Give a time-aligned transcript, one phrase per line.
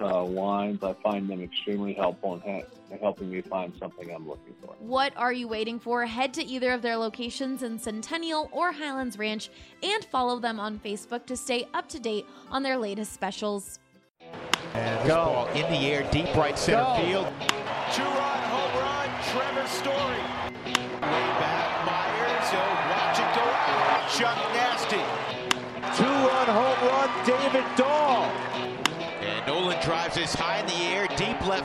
[0.00, 2.66] Uh, wines, I find them extremely helpful in ha-
[3.00, 4.74] helping me find something I'm looking for.
[4.78, 6.06] What are you waiting for?
[6.06, 9.50] Head to either of their locations in Centennial or Highlands Ranch
[9.82, 13.78] and follow them on Facebook to stay up to date on their latest specials.
[14.72, 15.14] And go.
[15.16, 16.94] ball in the air, deep right center go.
[17.04, 17.26] field.
[17.92, 20.20] Two-run home run, Trevor Story.
[20.64, 22.48] Way back, Myers.
[22.52, 24.08] Oh, watch it go out.
[24.10, 24.49] Chuck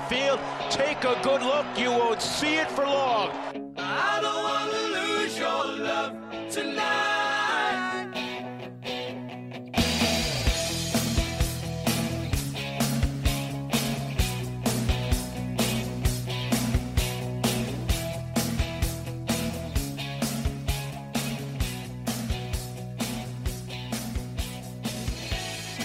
[0.09, 0.39] field.
[0.70, 1.66] Take a good look.
[1.78, 3.30] You won't see it for long.
[3.78, 6.14] I don't want to lose your love
[6.50, 7.16] tonight.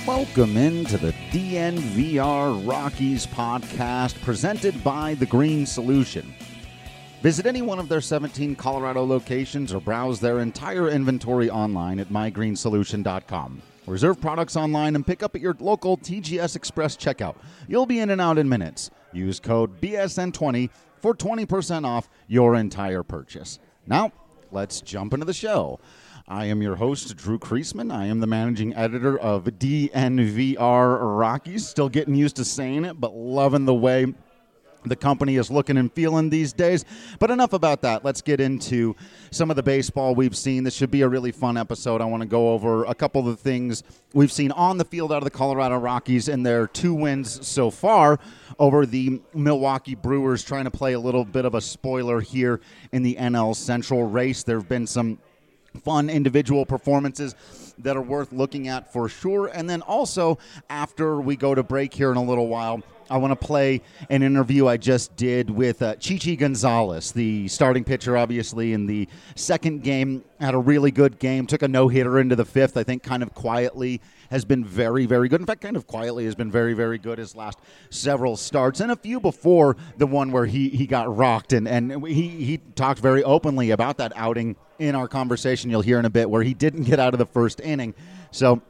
[0.07, 6.35] Welcome into the DNVR Rockies podcast presented by The Green Solution.
[7.23, 12.09] Visit any one of their 17 Colorado locations or browse their entire inventory online at
[12.09, 13.63] mygreensolution.com.
[13.87, 17.37] Reserve products online and pick up at your local TGS Express checkout.
[17.69, 18.91] You'll be in and out in minutes.
[19.13, 20.69] Use code BSN20
[21.01, 23.61] for 20% off your entire purchase.
[23.87, 24.11] Now,
[24.51, 25.79] let's jump into the show.
[26.31, 27.93] I am your host, Drew Creasman.
[27.93, 31.67] I am the managing editor of DNVR Rockies.
[31.67, 34.15] Still getting used to saying it, but loving the way
[34.85, 36.85] the company is looking and feeling these days.
[37.19, 38.05] But enough about that.
[38.05, 38.95] Let's get into
[39.33, 40.63] some of the baseball we've seen.
[40.63, 42.01] This should be a really fun episode.
[42.01, 43.83] I want to go over a couple of the things
[44.15, 47.73] we've seen on the field out of the Colorado Rockies and their two wins so
[47.73, 48.21] far
[48.57, 52.61] over the Milwaukee Brewers, trying to play a little bit of a spoiler here
[52.93, 54.45] in the NL Central race.
[54.45, 55.19] There have been some
[55.83, 57.35] fun individual performances
[57.79, 59.47] that are worth looking at for sure.
[59.49, 60.39] And then also,
[60.69, 64.23] after we go to break here in a little while, I want to play an
[64.23, 69.83] interview I just did with uh, Chichi Gonzalez, the starting pitcher, obviously, in the second
[69.83, 70.23] game.
[70.39, 73.25] Had a really good game, took a no hitter into the fifth, I think, kind
[73.25, 74.01] of quietly.
[74.31, 75.41] Has been very, very good.
[75.41, 77.59] In fact, kind of quietly has been very, very good his last
[77.91, 81.53] several starts, and a few before the one where he, he got rocked.
[81.53, 85.71] And, and he, he talked very openly about that outing in our conversation.
[85.71, 87.95] You'll hear in a bit where he didn't get out of the first inning.
[88.33, 88.63] So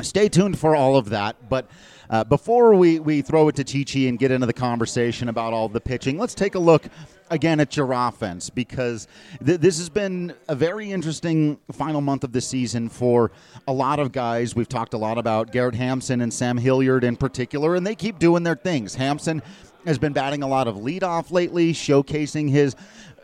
[0.00, 1.48] stay tuned for all of that.
[1.48, 1.68] But
[2.08, 5.68] uh, before we, we throw it to Chichi and get into the conversation about all
[5.68, 6.84] the pitching, let's take a look
[7.30, 9.06] again at your offense because
[9.44, 13.30] th- this has been a very interesting final month of the season for
[13.66, 14.54] a lot of guys.
[14.54, 18.18] We've talked a lot about Garrett Hampson and Sam Hilliard in particular, and they keep
[18.18, 18.94] doing their things.
[18.94, 19.42] Hampson
[19.84, 22.74] has been batting a lot of leadoff lately, showcasing his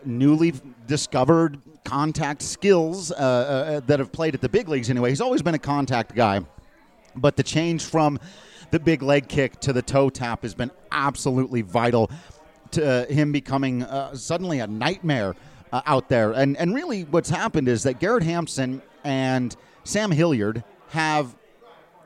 [0.06, 0.52] newly
[0.86, 5.10] discovered contact skills uh, uh, that have played at the big leagues anyway.
[5.10, 6.40] He's always been a contact guy,
[7.14, 8.18] but the change from
[8.70, 12.10] the big leg kick to the toe tap has been absolutely vital
[12.72, 15.34] to uh, him becoming uh, suddenly a nightmare
[15.72, 16.32] uh, out there.
[16.32, 19.54] And and really, what's happened is that Garrett Hampson and
[19.84, 21.36] Sam Hilliard have,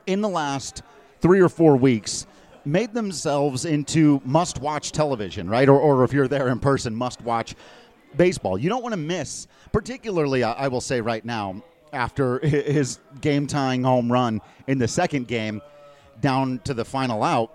[0.06, 0.83] in the last
[1.21, 2.27] three or four weeks,
[2.65, 5.69] made themselves into must-watch television, right?
[5.69, 7.55] Or, or if you're there in person, must-watch
[8.17, 8.59] baseball.
[8.59, 11.63] You don't want to miss, particularly, I will say right now,
[11.93, 15.63] after his game tying home run in the second game
[16.21, 17.55] down to the final out,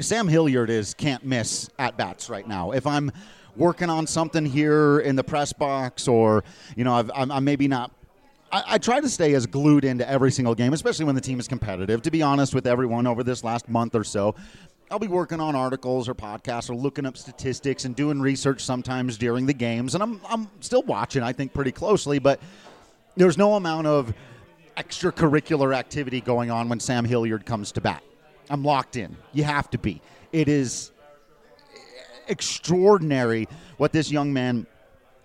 [0.00, 2.72] Sam Hilliard is can't miss at bats right now.
[2.72, 3.12] If I'm
[3.56, 6.44] working on something here in the press box, or
[6.76, 7.92] you know, i am maybe not.
[8.50, 11.38] I, I try to stay as glued into every single game, especially when the team
[11.38, 12.02] is competitive.
[12.02, 14.34] To be honest with everyone, over this last month or so,
[14.90, 19.16] I'll be working on articles or podcasts or looking up statistics and doing research sometimes
[19.16, 19.94] during the games.
[19.94, 22.40] And I'm, I'm still watching, I think, pretty closely, but
[23.16, 24.12] there's no amount of
[24.76, 28.02] extracurricular activity going on when Sam Hilliard comes to bat.
[28.50, 29.16] I'm locked in.
[29.32, 30.02] You have to be.
[30.32, 30.92] It is
[32.28, 34.66] extraordinary what this young man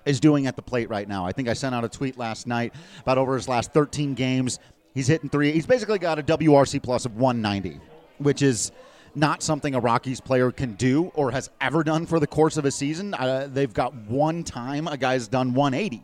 [0.05, 1.25] is doing at the plate right now.
[1.25, 4.59] I think I sent out a tweet last night about over his last 13 games.
[4.93, 5.51] He's hitting three.
[5.51, 7.79] He's basically got a WRC plus of 190,
[8.17, 8.71] which is
[9.15, 12.65] not something a Rockies player can do or has ever done for the course of
[12.65, 13.13] a season.
[13.13, 16.03] Uh, they've got one time a guy's done 180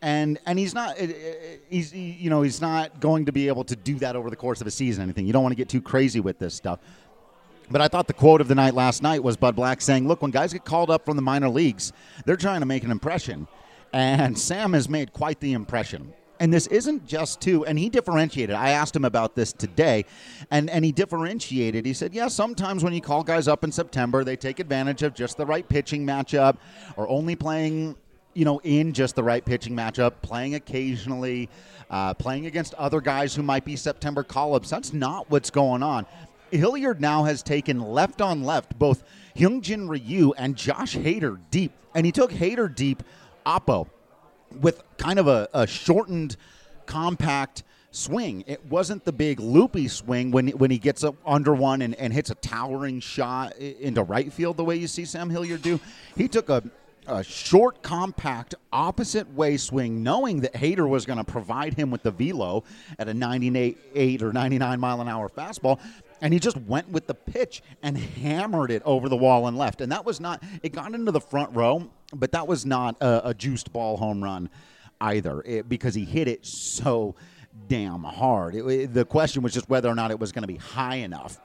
[0.00, 3.96] and and he's not he's you know he's not going to be able to do
[3.96, 6.20] that over the course of a season anything you don't want to get too crazy
[6.20, 6.78] with this stuff
[7.70, 10.22] but I thought the quote of the night last night was Bud Black saying, Look,
[10.22, 11.92] when guys get called up from the minor leagues,
[12.24, 13.46] they're trying to make an impression.
[13.92, 16.12] And Sam has made quite the impression.
[16.40, 18.54] And this isn't just two, and he differentiated.
[18.54, 20.04] I asked him about this today,
[20.50, 21.84] and, and he differentiated.
[21.84, 25.14] He said, Yeah, sometimes when you call guys up in September, they take advantage of
[25.14, 26.56] just the right pitching matchup
[26.96, 27.96] or only playing
[28.34, 31.48] you know, in just the right pitching matchup, playing occasionally,
[31.90, 34.70] uh, playing against other guys who might be September call ups.
[34.70, 36.06] That's not what's going on.
[36.52, 39.02] Hilliard now has taken left on left both
[39.36, 43.02] Hyunjin Ryu and Josh Hader deep, and he took Hader deep
[43.44, 43.88] oppo
[44.60, 46.36] with kind of a, a shortened,
[46.86, 48.44] compact swing.
[48.46, 52.12] It wasn't the big loopy swing when when he gets up under one and, and
[52.12, 55.80] hits a towering shot into right field the way you see Sam Hilliard do.
[56.16, 56.62] He took a
[57.06, 62.02] a short, compact, opposite way swing, knowing that Hader was going to provide him with
[62.02, 62.64] the velo
[62.98, 65.80] at a 98 or 99 mile an hour fastball
[66.20, 69.80] and he just went with the pitch and hammered it over the wall and left.
[69.80, 73.28] And that was not, it got into the front row, but that was not a,
[73.28, 74.50] a juiced ball home run
[75.00, 77.14] either it, because he hit it so
[77.68, 78.54] damn hard.
[78.54, 80.96] It, it, the question was just whether or not it was going to be high
[80.96, 81.40] enough.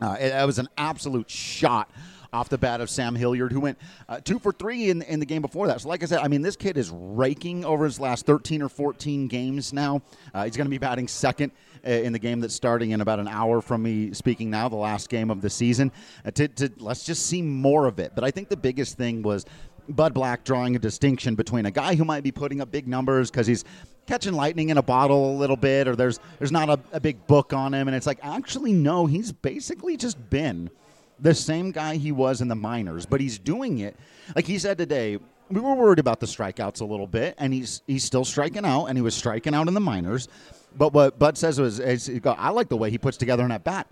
[0.00, 1.90] Uh, it, it was an absolute shot
[2.32, 5.26] off the bat of Sam Hilliard, who went uh, two for three in, in the
[5.26, 5.80] game before that.
[5.80, 8.68] So, like I said, I mean, this kid is raking over his last 13 or
[8.68, 10.02] 14 games now.
[10.34, 11.52] Uh, he's going to be batting second
[11.86, 14.76] uh, in the game that's starting in about an hour from me speaking now, the
[14.76, 15.90] last game of the season.
[16.24, 18.12] Uh, to, to, let's just see more of it.
[18.14, 19.46] But I think the biggest thing was
[19.88, 23.30] Bud Black drawing a distinction between a guy who might be putting up big numbers
[23.30, 23.64] because he's
[24.06, 27.26] catching lightning in a bottle a little bit, or there's there's not a, a big
[27.26, 30.70] book on him, and it's like actually no, he's basically just been
[31.18, 33.96] the same guy he was in the minors, but he's doing it
[34.34, 35.18] like he said today.
[35.48, 38.86] We were worried about the strikeouts a little bit, and he's he's still striking out,
[38.86, 40.28] and he was striking out in the minors.
[40.76, 43.64] But what Bud says was, is, I like the way he puts together an at
[43.64, 43.86] bat,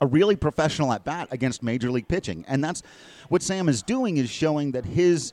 [0.00, 2.82] a really professional at bat against major league pitching, and that's
[3.28, 5.32] what Sam is doing is showing that his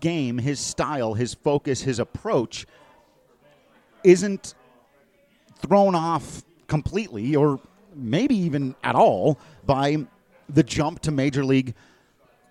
[0.00, 2.66] game, his style, his focus, his approach
[4.04, 4.54] isn't
[5.56, 7.60] thrown off completely or
[7.94, 9.96] maybe even at all by
[10.48, 11.74] the jump to major league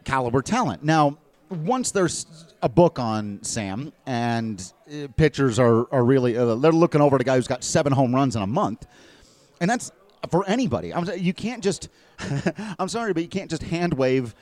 [0.04, 0.84] caliber talent.
[0.84, 1.18] Now,
[1.50, 2.26] once there's
[2.62, 7.22] a book on Sam and uh, pitchers are, are really uh, they're looking over at
[7.22, 8.86] a guy who's got seven home runs in a month,
[9.62, 9.92] and that's
[10.30, 10.94] for anybody.
[10.94, 11.90] I'm you can't just
[12.80, 14.36] I'm sorry, but you can't just hand wave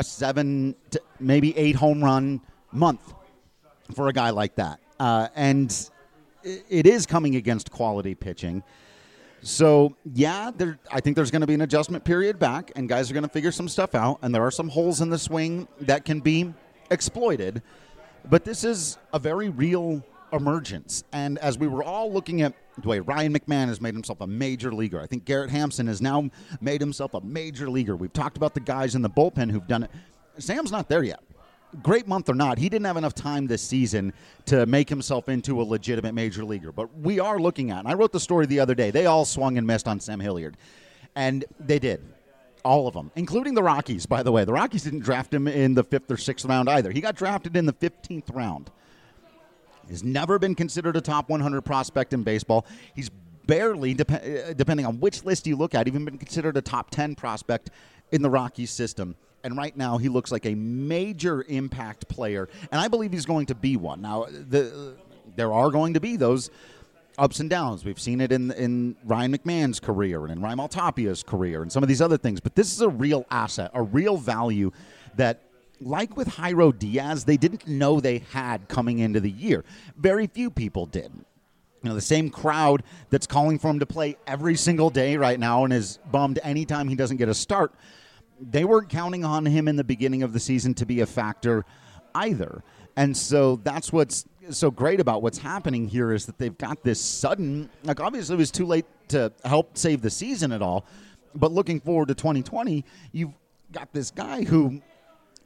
[0.00, 2.40] a seven to maybe eight home run
[2.72, 3.12] month
[3.94, 5.90] for a guy like that, uh, and
[6.42, 8.62] it is coming against quality pitching.
[9.42, 13.10] So yeah, there, I think there's going to be an adjustment period back, and guys
[13.10, 15.68] are going to figure some stuff out, and there are some holes in the swing
[15.82, 16.54] that can be
[16.90, 17.60] exploited.
[18.24, 22.88] But this is a very real emergence, and as we were all looking at the
[22.88, 26.30] way Ryan McMahon has made himself a major leaguer, I think Garrett Hampson has now
[26.60, 27.96] made himself a major leaguer.
[27.96, 29.90] We've talked about the guys in the bullpen who've done it.
[30.38, 31.20] Sam's not there yet
[31.82, 34.12] great month or not, he didn't have enough time this season
[34.46, 36.72] to make himself into a legitimate major leaguer.
[36.72, 39.24] But we are looking at, and I wrote the story the other day, they all
[39.24, 40.56] swung and missed on Sam Hilliard.
[41.14, 42.02] And they did.
[42.64, 44.44] All of them, including the Rockies, by the way.
[44.44, 46.90] The Rockies didn't draft him in the fifth or sixth round either.
[46.90, 48.70] He got drafted in the 15th round.
[49.90, 52.66] He's never been considered a top 100 prospect in baseball.
[52.94, 53.10] He's
[53.46, 56.90] barely, dep- uh, depending on which list you look at, even been considered a top
[56.90, 57.70] 10 prospect
[58.12, 62.80] in the Rockies system and right now he looks like a major impact player, and
[62.80, 64.02] I believe he's going to be one.
[64.02, 64.94] Now, the,
[65.36, 66.50] there are going to be those
[67.18, 67.84] ups and downs.
[67.84, 71.82] We've seen it in in Ryan McMahon's career and in Raimel Tapia's career and some
[71.82, 72.40] of these other things.
[72.40, 74.72] But this is a real asset, a real value
[75.16, 75.40] that,
[75.80, 79.64] like with Jairo Diaz, they didn't know they had coming into the year.
[79.96, 81.12] Very few people did.
[81.82, 85.40] You know, the same crowd that's calling for him to play every single day right
[85.40, 87.72] now and is bummed anytime he doesn't get a start
[88.40, 91.64] they weren't counting on him in the beginning of the season to be a factor
[92.14, 92.62] either.
[92.96, 97.00] And so that's what's so great about what's happening here is that they've got this
[97.00, 100.84] sudden, like obviously it was too late to help save the season at all,
[101.34, 103.34] But looking forward to 2020, you've
[103.72, 104.80] got this guy who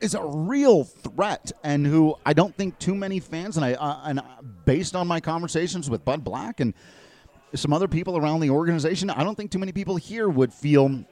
[0.04, 4.00] is a real threat and who I don't think too many fans and I uh,
[4.04, 4.20] and
[4.64, 6.74] based on my conversations with Bud Black and
[7.54, 11.04] some other people around the organization, I don't think too many people here would feel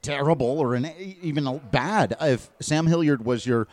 [0.00, 0.90] terrible or an,
[1.20, 3.68] even bad if Sam Hilliard was your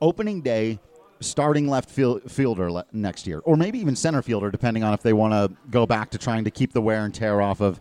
[0.00, 0.78] opening day
[1.20, 5.02] starting left field, fielder le- next year, or maybe even center fielder, depending on if
[5.02, 7.80] they want to go back to trying to keep the wear and tear off of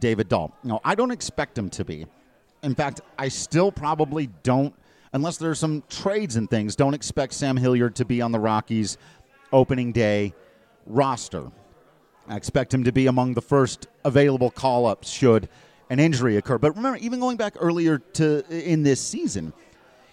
[0.00, 0.56] David Dahl.
[0.62, 2.06] No, I don't expect him to be.
[2.62, 4.74] In fact, I still probably don't,
[5.12, 8.98] unless there's some trades and things, don't expect Sam Hilliard to be on the Rockies
[9.52, 10.34] opening day
[10.86, 11.50] roster.
[12.28, 15.48] I expect him to be among the first available call ups should
[15.90, 16.58] an injury occur.
[16.58, 19.54] But remember, even going back earlier to in this season,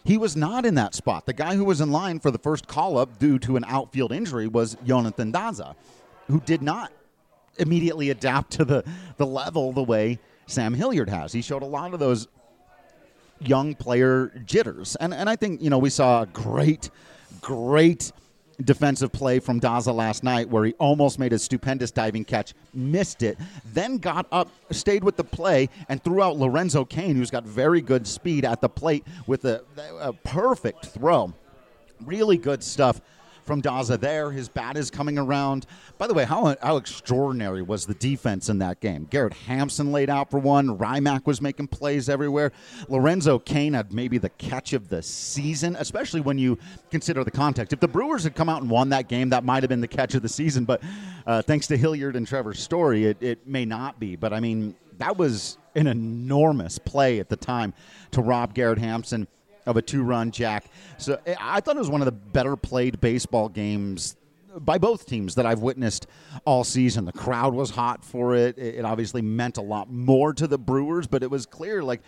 [0.06, 1.25] he was not in that spot.
[1.25, 4.12] The guy who was in line for the first call up due to an outfield
[4.12, 5.75] injury was Jonathan Daza,
[6.28, 6.92] who did not
[7.58, 8.84] immediately adapt to the,
[9.18, 11.34] the level the way Sam Hilliard has.
[11.34, 12.28] He showed a lot of those
[13.39, 14.96] young player jitters.
[14.98, 16.89] And, and I think, you know, we saw a great,
[17.42, 18.12] great
[18.63, 23.22] defensive play from Daza last night where he almost made a stupendous diving catch, missed
[23.24, 23.38] it,
[23.74, 27.82] then got up, stayed with the play, and threw out Lorenzo Cain, who's got very
[27.82, 29.63] good speed at the plate with a,
[30.00, 31.34] a perfect throw.
[32.01, 33.01] Really good stuff
[33.46, 34.32] from Daza there.
[34.32, 35.66] His bat is coming around.
[35.98, 39.08] By the way, how, how extraordinary was the defense in that game?
[39.10, 40.78] Garrett Hampson laid out for one.
[40.78, 42.52] RyMac was making plays everywhere.
[42.90, 46.58] Lorenzo Cain had maybe the catch of the season, especially when you
[46.90, 47.72] consider the context.
[47.72, 49.88] If the Brewers had come out and won that game, that might have been the
[49.88, 50.66] catch of the season.
[50.66, 50.82] But
[51.28, 54.16] uh, thanks to Hilliard and Trevor Story, it, it may not be.
[54.16, 57.74] But I mean, that was an enormous play at the time
[58.12, 59.28] to rob Garrett Hampson
[59.65, 60.65] of a two-run jack.
[60.98, 64.15] So eh, I thought it was one of the better played baseball games
[64.60, 66.07] by both teams that I've witnessed
[66.45, 67.05] all season.
[67.05, 68.57] The crowd was hot for it.
[68.57, 72.01] It obviously meant a lot more to the Brewers, but it was clear like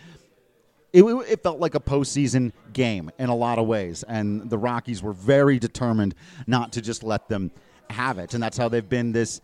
[0.93, 5.03] it, it, felt like a postseason game in a lot of ways, and the Rockies
[5.03, 6.15] were very determined
[6.47, 7.51] not to just let them
[7.89, 9.41] have it, and that's how they've been this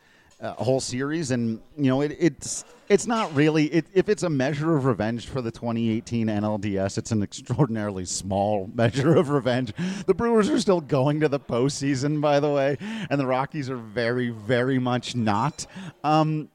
[0.51, 1.31] whole series.
[1.31, 5.27] And you know, it, it's it's not really it, if it's a measure of revenge
[5.27, 9.73] for the 2018 NLDS, it's an extraordinarily small measure of revenge.
[10.05, 12.77] The Brewers are still going to the postseason, by the way,
[13.09, 15.65] and the Rockies are very, very much not.
[16.03, 16.49] Um,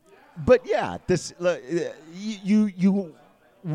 [0.44, 1.56] but yeah, this uh,
[2.14, 3.14] you you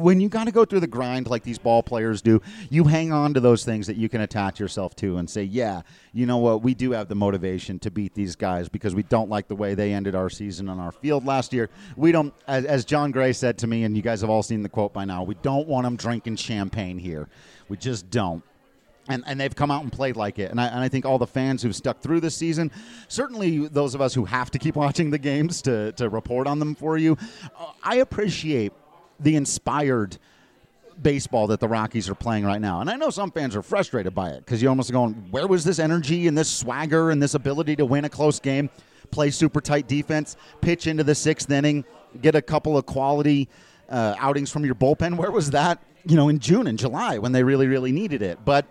[0.01, 3.11] when you got to go through the grind like these ball players do, you hang
[3.11, 5.81] on to those things that you can attach yourself to and say, yeah,
[6.13, 9.29] you know what, we do have the motivation to beat these guys because we don't
[9.29, 11.69] like the way they ended our season on our field last year.
[11.95, 14.63] We don't, as, as Jon Gray said to me, and you guys have all seen
[14.63, 17.29] the quote by now, we don't want them drinking champagne here.
[17.69, 18.43] We just don't
[19.09, 20.51] and, and they've come out and played like it.
[20.51, 22.71] And I, and I think all the fans who've stuck through this season,
[23.07, 26.59] certainly those of us who have to keep watching the games to, to report on
[26.59, 27.17] them for you,
[27.59, 28.71] uh, I appreciate
[29.23, 30.17] the inspired
[31.01, 32.81] baseball that the Rockies are playing right now.
[32.81, 35.63] And I know some fans are frustrated by it because you're almost going, where was
[35.63, 38.69] this energy and this swagger and this ability to win a close game,
[39.11, 41.83] play super tight defense, pitch into the sixth inning,
[42.21, 43.49] get a couple of quality
[43.89, 45.17] uh, outings from your bullpen?
[45.17, 48.39] Where was that, you know, in June and July when they really, really needed it?
[48.45, 48.65] But,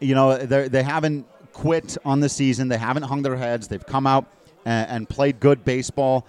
[0.00, 2.68] you know, they haven't quit on the season.
[2.68, 3.68] They haven't hung their heads.
[3.68, 4.26] They've come out
[4.64, 6.26] and, and played good baseball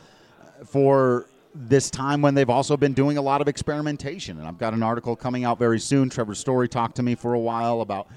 [0.66, 4.38] for this time when they've also been doing a lot of experimentation.
[4.38, 6.10] And I've got an article coming out very soon.
[6.10, 8.08] Trevor Story talked to me for a while about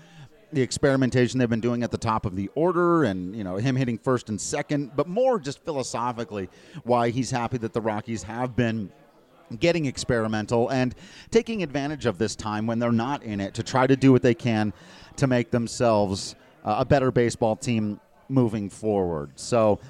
[0.53, 3.77] the experimentation they've been doing at the top of the order and you know him
[3.77, 6.49] hitting first and second but more just philosophically
[6.83, 8.91] why he's happy that the Rockies have been
[9.61, 10.97] getting experimental and
[11.31, 14.23] taking advantage of this time when they're not in it to try to do what
[14.23, 14.73] they can
[15.17, 19.31] to make themselves uh, a better baseball team moving forward.
[19.35, 19.81] So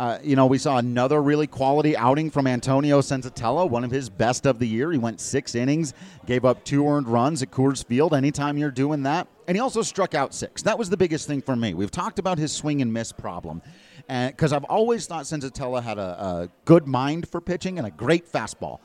[0.00, 4.08] uh, you know, we saw another really quality outing from Antonio Senzatela, one of his
[4.08, 4.90] best of the year.
[4.90, 5.92] He went six innings,
[6.24, 8.14] gave up two earned runs at Coors Field.
[8.14, 10.62] Anytime you're doing that, and he also struck out six.
[10.62, 11.74] That was the biggest thing for me.
[11.74, 13.60] We've talked about his swing and miss problem,
[14.08, 18.26] because I've always thought Senzatela had a, a good mind for pitching and a great
[18.26, 18.78] fastball,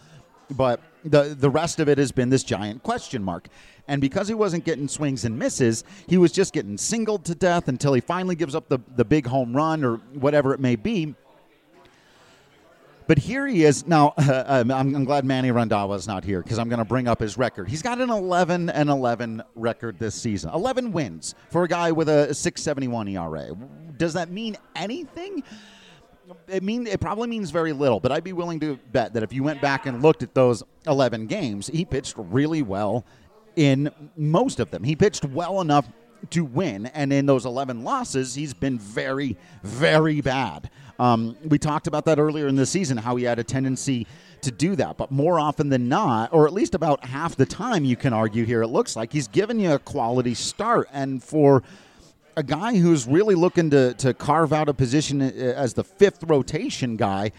[0.52, 3.48] but the the rest of it has been this giant question mark.
[3.88, 7.68] And because he wasn't getting swings and misses, he was just getting singled to death
[7.68, 11.14] until he finally gives up the, the big home run or whatever it may be.
[13.08, 14.14] But here he is now.
[14.18, 17.20] Uh, I'm, I'm, glad Manny Randhawa is not here because I'm going to bring up
[17.20, 17.70] his record.
[17.70, 20.50] He's got an 11 and 11 record this season.
[20.52, 23.56] 11 wins for a guy with a 6.71 ERA.
[23.98, 25.44] Does that mean anything?
[26.48, 28.00] It mean it probably means very little.
[28.00, 30.64] But I'd be willing to bet that if you went back and looked at those
[30.88, 33.06] 11 games, he pitched really well
[33.56, 34.84] in most of them.
[34.84, 35.88] He pitched well enough
[36.32, 40.70] to win, and in those 11 losses, he's been very, very bad.
[40.98, 44.08] Um, we talked about that earlier in the season, how he had a tendency
[44.42, 44.98] to do that.
[44.98, 48.46] But more often than not, or at least about half the time, you can argue
[48.46, 50.88] here, it looks like he's given you a quality start.
[50.92, 51.64] And for
[52.38, 56.98] a guy who's really looking to, to carve out a position as the fifth rotation
[56.98, 57.32] guy,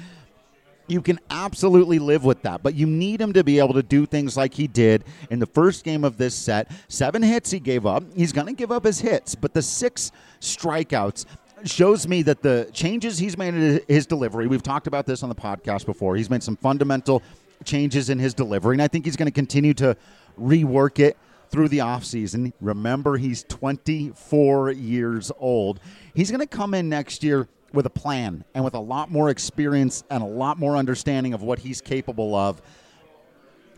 [0.88, 4.06] you can absolutely live with that, but you need him to be able to do
[4.06, 6.70] things like he did in the first game of this set.
[6.88, 8.04] Seven hits he gave up.
[8.14, 11.26] He's going to give up his hits, but the six strikeouts
[11.64, 15.28] shows me that the changes he's made in his delivery, we've talked about this on
[15.28, 16.14] the podcast before.
[16.16, 17.22] He's made some fundamental
[17.64, 19.96] changes in his delivery, and I think he's going to continue to
[20.38, 21.16] rework it
[21.50, 22.52] through the offseason.
[22.60, 25.80] Remember, he's 24 years old.
[26.14, 29.30] He's going to come in next year with a plan and with a lot more
[29.30, 32.60] experience and a lot more understanding of what he's capable of.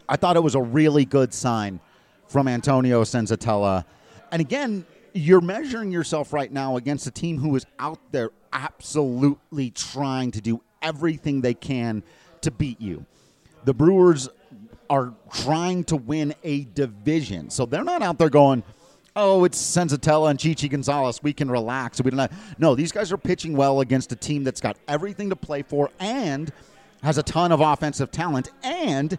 [0.08, 1.80] I thought it was a really good sign
[2.28, 3.84] from Antonio Senzatela.
[4.30, 9.70] And again, you're measuring yourself right now against a team who is out there absolutely
[9.70, 12.02] trying to do everything they can
[12.42, 13.04] to beat you.
[13.64, 14.28] The Brewers
[14.90, 17.50] are trying to win a division.
[17.50, 18.62] So they're not out there going,
[19.16, 21.22] oh, it's Senzatela and Chichi Gonzalez.
[21.22, 22.00] We can relax.
[22.00, 22.30] We don't.
[22.58, 25.90] No, these guys are pitching well against a team that's got everything to play for
[25.98, 26.52] and
[27.02, 29.18] has a ton of offensive talent and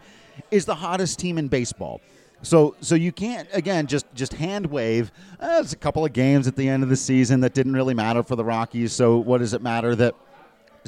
[0.51, 2.01] is the hottest team in baseball.
[2.41, 5.11] So, so you can't again just just hand wave.
[5.39, 7.93] Uh, it's a couple of games at the end of the season that didn't really
[7.93, 8.93] matter for the Rockies.
[8.93, 10.15] So, what does it matter that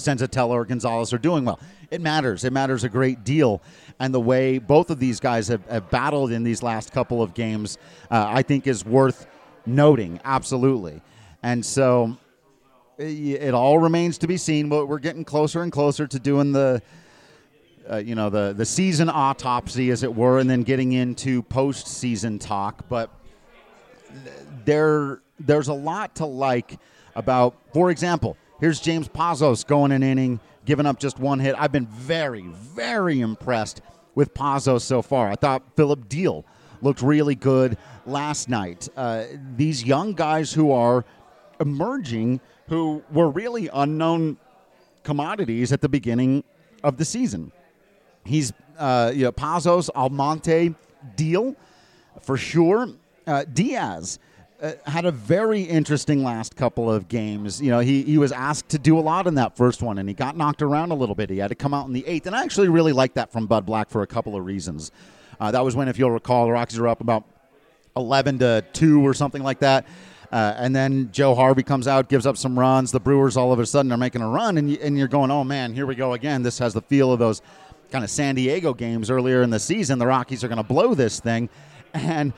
[0.02, 1.60] Senzatela or Gonzalez are doing well?
[1.90, 2.44] It matters.
[2.44, 3.62] It matters a great deal
[4.02, 7.36] and the way both of these guys have, have battled in these last couple of
[7.36, 7.78] games,
[8.10, 9.28] uh, I think is worth
[9.68, 10.20] noting.
[10.26, 11.04] Absolutely.
[11.44, 12.18] And so
[12.98, 14.70] it all remains to be seen.
[14.70, 16.82] But we're getting closer and closer to doing the,
[17.92, 22.40] uh, you know, the the season autopsy, as it were, and then getting into postseason
[22.40, 22.90] talk.
[22.90, 23.12] But
[24.66, 26.80] there there's a lot to like
[27.16, 27.56] about.
[27.72, 31.56] For example, here's James Pazos going an inning, giving up just one hit.
[31.58, 33.82] I've been very very impressed
[34.16, 35.30] with Pazos so far.
[35.30, 36.46] I thought Phillip Diehl
[36.82, 38.88] looked really good last night.
[38.96, 39.26] Uh,
[39.58, 41.04] these young guys who are
[41.60, 42.40] emerging,
[42.70, 44.38] who were really unknown
[45.04, 46.44] commodities at the beginning
[46.84, 47.52] of the season.
[48.26, 50.76] He's, uh, you know, Pazos, Almonte,
[51.16, 51.56] Diehl
[52.22, 52.88] for sure.
[53.26, 54.20] Uh, Diaz.
[54.62, 57.60] Uh, had a very interesting last couple of games.
[57.60, 60.08] You know, he, he was asked to do a lot in that first one, and
[60.08, 61.32] he got knocked around a little bit.
[61.32, 63.48] He had to come out in the eighth, and I actually really like that from
[63.48, 64.92] Bud Black for a couple of reasons.
[65.40, 67.24] Uh, that was when, if you'll recall, the Rockies were up about
[67.98, 69.88] 11 to 2 or something like that.
[70.32, 72.92] Uh, and then Joe Harvey comes out, gives up some runs.
[72.92, 75.32] The Brewers all of a sudden are making a run, and, you, and you're going,
[75.32, 76.44] oh man, here we go again.
[76.44, 77.42] This has the feel of those
[77.90, 79.98] kind of San Diego games earlier in the season.
[79.98, 81.50] The Rockies are going to blow this thing.
[81.94, 82.32] And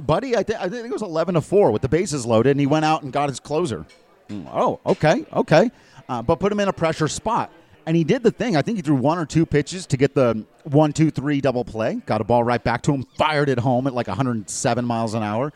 [0.00, 2.60] Buddy, I, th- I think it was 11 to 4 with the bases loaded, and
[2.60, 3.86] he went out and got his closer.
[4.28, 5.70] Mm, oh, okay, okay.
[6.08, 7.52] Uh, but put him in a pressure spot.
[7.86, 8.56] And he did the thing.
[8.56, 11.64] I think he threw one or two pitches to get the one, two, three double
[11.64, 11.94] play.
[12.06, 15.22] Got a ball right back to him, fired it home at like 107 miles an
[15.22, 15.52] hour,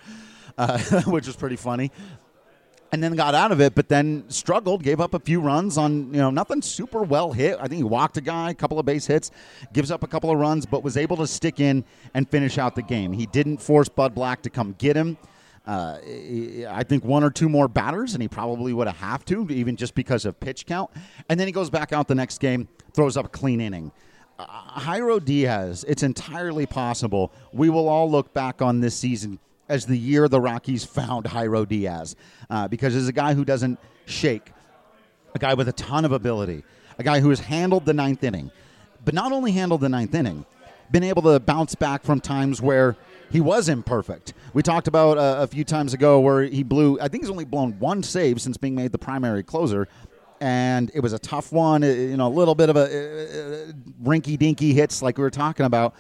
[0.57, 1.91] uh, which was pretty funny
[2.95, 6.15] and then got out of it, but then struggled, gave up a few runs on,
[6.15, 7.57] you know, nothing super well hit.
[7.59, 9.33] I think he walked a guy, a couple of base hits,
[9.73, 12.77] gives up a couple of runs, but was able to stick in and finish out
[12.77, 13.13] the game.
[13.13, 15.19] He didn't force Bud Black to come get him.
[15.67, 15.99] Uh,
[16.69, 19.75] I think one or two more batters, and he probably would have have to, even
[19.75, 20.89] just because of pitch count.
[21.29, 23.91] And then he goes back out the next game, throws up a clean inning.
[24.39, 24.47] Uh,
[24.79, 29.97] Jairo Diaz, it's entirely possible we will all look back on this season as the
[29.97, 32.17] year the Rockies found Jairo Diaz
[32.51, 34.53] uh, because he's a guy who doesn't shake,
[35.35, 36.65] a guy with a ton of ability,
[36.99, 38.51] a guy who has handled the ninth inning,
[39.05, 40.45] but not only handled the ninth inning,
[40.91, 42.97] been able to bounce back from times where
[43.31, 44.35] he was imperfect.
[44.53, 47.45] We talked about uh, a few times ago where he blew, I think he's only
[47.45, 49.89] blown one save since being made the primary closer.
[50.41, 53.73] And it was a tough one, you know, a little bit of a uh,
[54.03, 55.95] rinky dinky hits like we were talking about.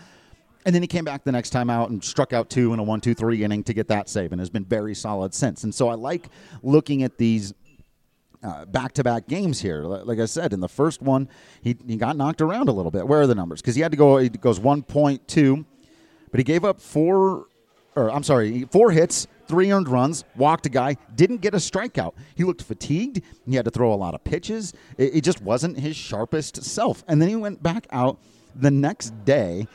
[0.64, 2.82] And then he came back the next time out and struck out two in a
[2.82, 5.64] one, two, three inning to get that save, and has been very solid since.
[5.64, 6.28] And so I like
[6.62, 7.52] looking at these
[8.66, 9.82] back to back games here.
[9.84, 11.28] Like I said, in the first one,
[11.62, 13.06] he, he got knocked around a little bit.
[13.06, 13.60] Where are the numbers?
[13.60, 15.64] Because he had to go, he goes 1.2,
[16.30, 17.46] but he gave up four,
[17.96, 22.12] or I'm sorry, four hits, three earned runs, walked a guy, didn't get a strikeout.
[22.34, 23.22] He looked fatigued.
[23.46, 24.74] He had to throw a lot of pitches.
[24.98, 27.02] It, it just wasn't his sharpest self.
[27.08, 28.18] And then he went back out
[28.54, 29.66] the next day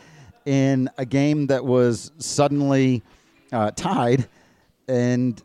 [0.50, 3.04] in a game that was suddenly
[3.52, 4.28] uh, tied
[4.88, 5.44] and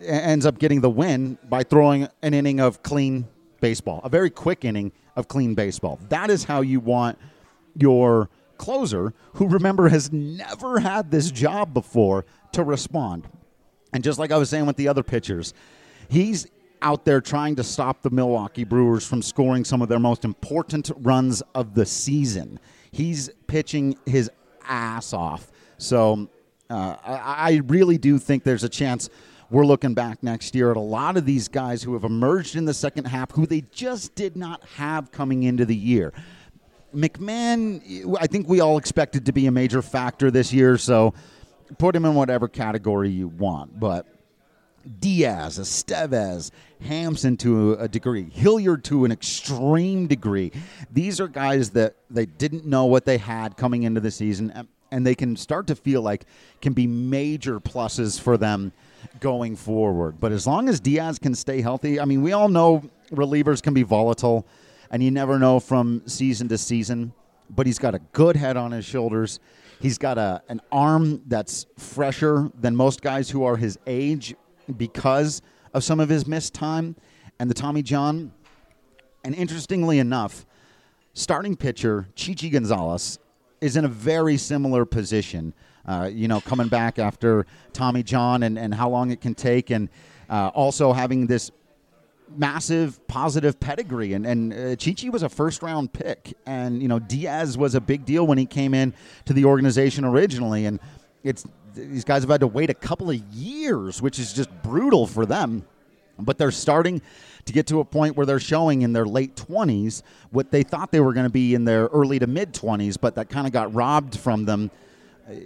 [0.00, 3.28] ends up getting the win by throwing an inning of clean
[3.60, 6.00] baseball, a very quick inning of clean baseball.
[6.08, 7.18] That is how you want
[7.78, 13.28] your closer, who remember has never had this job before, to respond.
[13.92, 15.52] And just like I was saying with the other pitchers,
[16.08, 16.46] he's
[16.80, 20.90] out there trying to stop the Milwaukee Brewers from scoring some of their most important
[20.96, 22.58] runs of the season.
[22.90, 24.30] He's pitching his
[24.68, 25.50] ass off.
[25.78, 26.28] So
[26.70, 29.08] uh, I, I really do think there's a chance
[29.50, 32.64] we're looking back next year at a lot of these guys who have emerged in
[32.64, 36.12] the second half who they just did not have coming into the year.
[36.94, 41.14] McMahon, I think we all expected to be a major factor this year, so
[41.78, 43.78] put him in whatever category you want.
[43.78, 44.06] But
[45.00, 50.52] Diaz, Estevez, Hampson to a degree, Hilliard to an extreme degree.
[50.92, 55.06] These are guys that they didn't know what they had coming into the season, and
[55.06, 56.26] they can start to feel like
[56.60, 58.72] can be major pluses for them
[59.20, 60.20] going forward.
[60.20, 63.74] But as long as Diaz can stay healthy, I mean, we all know relievers can
[63.74, 64.46] be volatile,
[64.90, 67.12] and you never know from season to season.
[67.48, 69.38] But he's got a good head on his shoulders.
[69.80, 74.34] He's got a an arm that's fresher than most guys who are his age
[74.76, 75.42] because
[75.74, 76.96] of some of his missed time
[77.38, 78.32] and the Tommy John.
[79.24, 80.46] And interestingly enough,
[81.14, 83.18] starting pitcher Chichi Gonzalez
[83.60, 85.54] is in a very similar position.
[85.86, 89.70] Uh, you know, coming back after Tommy John and, and how long it can take,
[89.70, 89.88] and
[90.28, 91.52] uh, also having this
[92.36, 94.12] massive positive pedigree.
[94.14, 97.80] And, and uh, Chichi was a first round pick, and you know Diaz was a
[97.80, 98.94] big deal when he came in
[99.26, 100.80] to the organization originally, and
[101.22, 101.44] it's
[101.76, 105.26] these guys have had to wait a couple of years, which is just brutal for
[105.26, 105.64] them.
[106.18, 107.02] But they're starting
[107.44, 110.90] to get to a point where they're showing in their late 20s what they thought
[110.90, 113.52] they were going to be in their early to mid 20s, but that kind of
[113.52, 114.70] got robbed from them,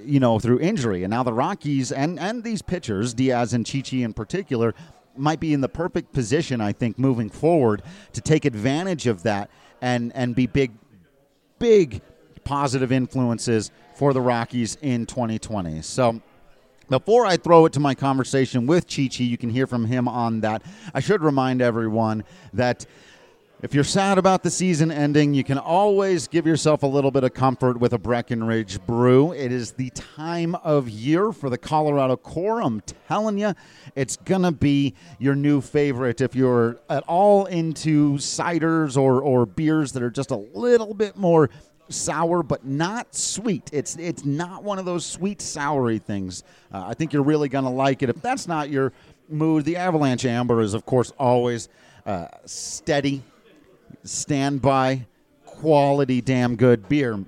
[0.05, 1.03] you know, through injury.
[1.03, 4.75] And now the Rockies and, and these pitchers, Diaz and Chichi in particular,
[5.17, 9.51] might be in the perfect position, I think, moving forward to take advantage of that
[9.83, 10.71] and, and be big,
[11.59, 12.01] big
[12.45, 15.83] positive influences for the Rockies in 2020.
[15.83, 16.23] So
[16.89, 20.41] before I throw it to my conversation with Chichi, you can hear from him on
[20.41, 20.63] that.
[20.95, 22.87] I should remind everyone that
[23.63, 27.25] if you're sad about the season ending, you can always give yourself a little bit
[27.25, 29.33] of comfort with a Breckenridge brew.
[29.33, 32.63] It is the time of year for the Colorado Core.
[32.63, 33.53] I'm telling you,
[33.95, 36.23] it's going to be your new favorite.
[36.23, 41.19] If you're at all into ciders or, or beers that are just a little bit
[41.19, 41.51] more
[41.91, 43.71] sour but not sweet.
[43.73, 46.45] It's it's not one of those sweet soury things.
[46.73, 48.09] Uh, I think you're really going to like it.
[48.09, 48.93] If that's not your
[49.29, 51.69] mood, the Avalanche Amber is of course always
[52.07, 53.23] uh, steady,
[54.05, 55.07] standby,
[55.45, 57.23] quality, damn good beer.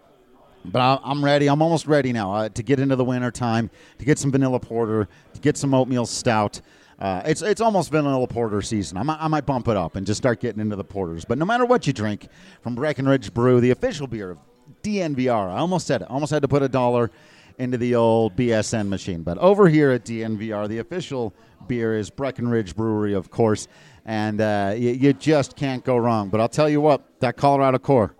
[0.64, 1.48] But I'm ready.
[1.48, 4.60] I'm almost ready now uh, to get into the winter time, to get some vanilla
[4.60, 6.60] porter, to get some oatmeal stout.
[7.00, 8.96] Uh, it's it's almost vanilla porter season.
[8.96, 11.24] I might, I might bump it up and just start getting into the porters.
[11.24, 12.28] But no matter what you drink,
[12.60, 14.38] from Breckenridge Brew, the official beer of
[14.82, 15.50] DNVR.
[15.50, 16.10] I almost said it.
[16.10, 17.10] Almost had to put a dollar
[17.58, 19.22] into the old BSN machine.
[19.22, 21.34] But over here at DNVR, the official
[21.66, 23.68] beer is Breckenridge Brewery, of course,
[24.04, 26.28] and uh, you, you, just can't go wrong.
[26.28, 28.14] But I'll tell you what, that Colorado Core,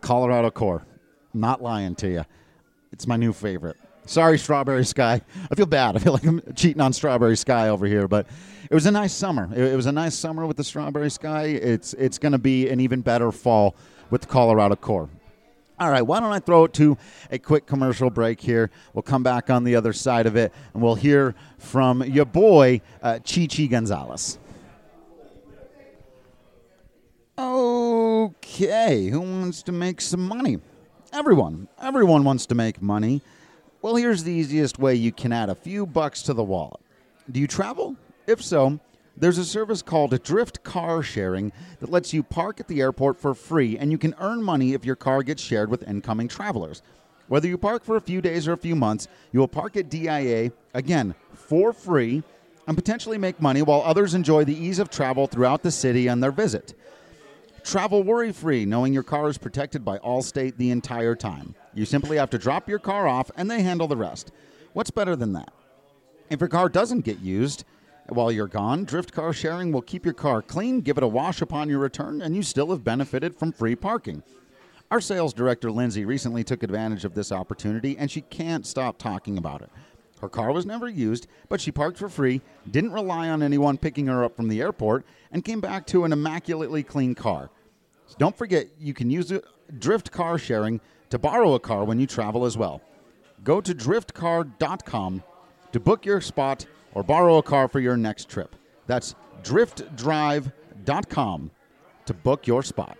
[0.00, 0.84] Colorado Core,
[1.32, 2.24] not lying to you,
[2.92, 3.76] it's my new favorite.
[4.06, 5.20] Sorry, Strawberry Sky.
[5.50, 5.96] I feel bad.
[5.96, 8.26] I feel like I'm cheating on Strawberry Sky over here, but
[8.70, 9.48] it was a nice summer.
[9.54, 11.44] It, it was a nice summer with the Strawberry Sky.
[11.44, 13.76] It's it's going to be an even better fall
[14.10, 15.08] with the Colorado Core.
[15.78, 16.96] All right, why don't I throw it to
[17.32, 18.70] a quick commercial break here?
[18.92, 22.80] We'll come back on the other side of it and we'll hear from your boy,
[23.02, 24.38] uh, Chichi Gonzalez.
[27.36, 30.60] Okay, who wants to make some money?
[31.12, 31.66] Everyone.
[31.82, 33.20] Everyone wants to make money.
[33.82, 36.80] Well, here's the easiest way you can add a few bucks to the wallet.
[37.30, 37.96] Do you travel?
[38.28, 38.78] If so,
[39.16, 43.34] there's a service called Drift Car Sharing that lets you park at the airport for
[43.34, 46.82] free, and you can earn money if your car gets shared with incoming travelers.
[47.28, 49.88] Whether you park for a few days or a few months, you will park at
[49.88, 52.22] DIA, again, for free,
[52.66, 56.20] and potentially make money while others enjoy the ease of travel throughout the city on
[56.20, 56.74] their visit.
[57.62, 61.54] Travel worry free, knowing your car is protected by Allstate the entire time.
[61.72, 64.32] You simply have to drop your car off and they handle the rest.
[64.74, 65.52] What's better than that?
[66.28, 67.64] If your car doesn't get used,
[68.08, 71.40] while you're gone, Drift Car Sharing will keep your car clean, give it a wash
[71.40, 74.22] upon your return, and you still have benefited from free parking.
[74.90, 79.38] Our sales director, Lindsay, recently took advantage of this opportunity, and she can't stop talking
[79.38, 79.70] about it.
[80.20, 84.06] Her car was never used, but she parked for free, didn't rely on anyone picking
[84.06, 87.50] her up from the airport, and came back to an immaculately clean car.
[88.06, 89.32] So don't forget, you can use
[89.78, 92.82] Drift Car Sharing to borrow a car when you travel as well.
[93.42, 95.22] Go to driftcar.com
[95.72, 98.54] to book your spot or borrow a car for your next trip.
[98.86, 101.50] That's driftdrive.com
[102.06, 102.96] to book your spot.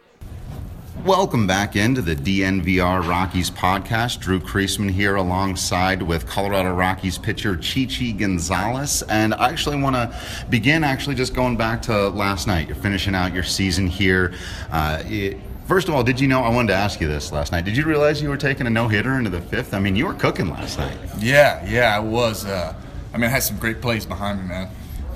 [1.04, 4.20] Welcome back into the DNVR Rockies podcast.
[4.20, 9.02] Drew Creasman here alongside with Colorado Rockies pitcher Chichi Gonzalez.
[9.02, 10.16] And I actually want to
[10.48, 12.68] begin actually just going back to last night.
[12.68, 14.32] You're finishing out your season here.
[14.70, 16.42] Uh, it, First of all, did you know?
[16.42, 17.64] I wanted to ask you this last night.
[17.64, 19.72] Did you realize you were taking a no hitter into the fifth?
[19.72, 20.94] I mean, you were cooking last night.
[21.18, 22.44] Yeah, yeah, I was.
[22.44, 22.74] Uh,
[23.14, 24.68] I mean, I had some great plays behind me, man.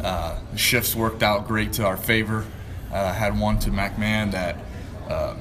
[0.02, 2.46] Uh, the shifts worked out great to our favor.
[2.92, 4.56] Uh, had one to McMahon that
[5.10, 5.34] uh,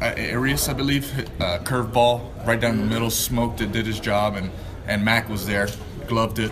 [0.00, 4.36] Arias, I believe, hit a curveball right down the middle, smoked it, did his job,
[4.36, 4.50] and
[4.88, 5.68] and Mac was there,
[6.08, 6.50] gloved it,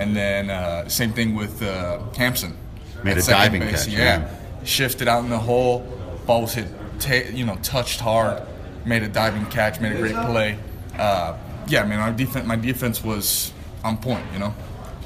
[0.00, 2.56] and then uh, same thing with uh, Hampson.
[3.04, 3.84] Made a diving base.
[3.84, 3.94] catch.
[3.94, 4.28] Yeah.
[4.64, 5.80] shifted out in the hole,
[6.26, 6.66] ball was hit,
[6.98, 8.42] ta- you know, touched hard,
[8.84, 10.58] made a diving catch, made a great play.
[10.96, 11.36] Uh,
[11.68, 13.52] yeah, I mean, our defense, my defense was
[13.84, 14.24] on point.
[14.32, 14.54] You know,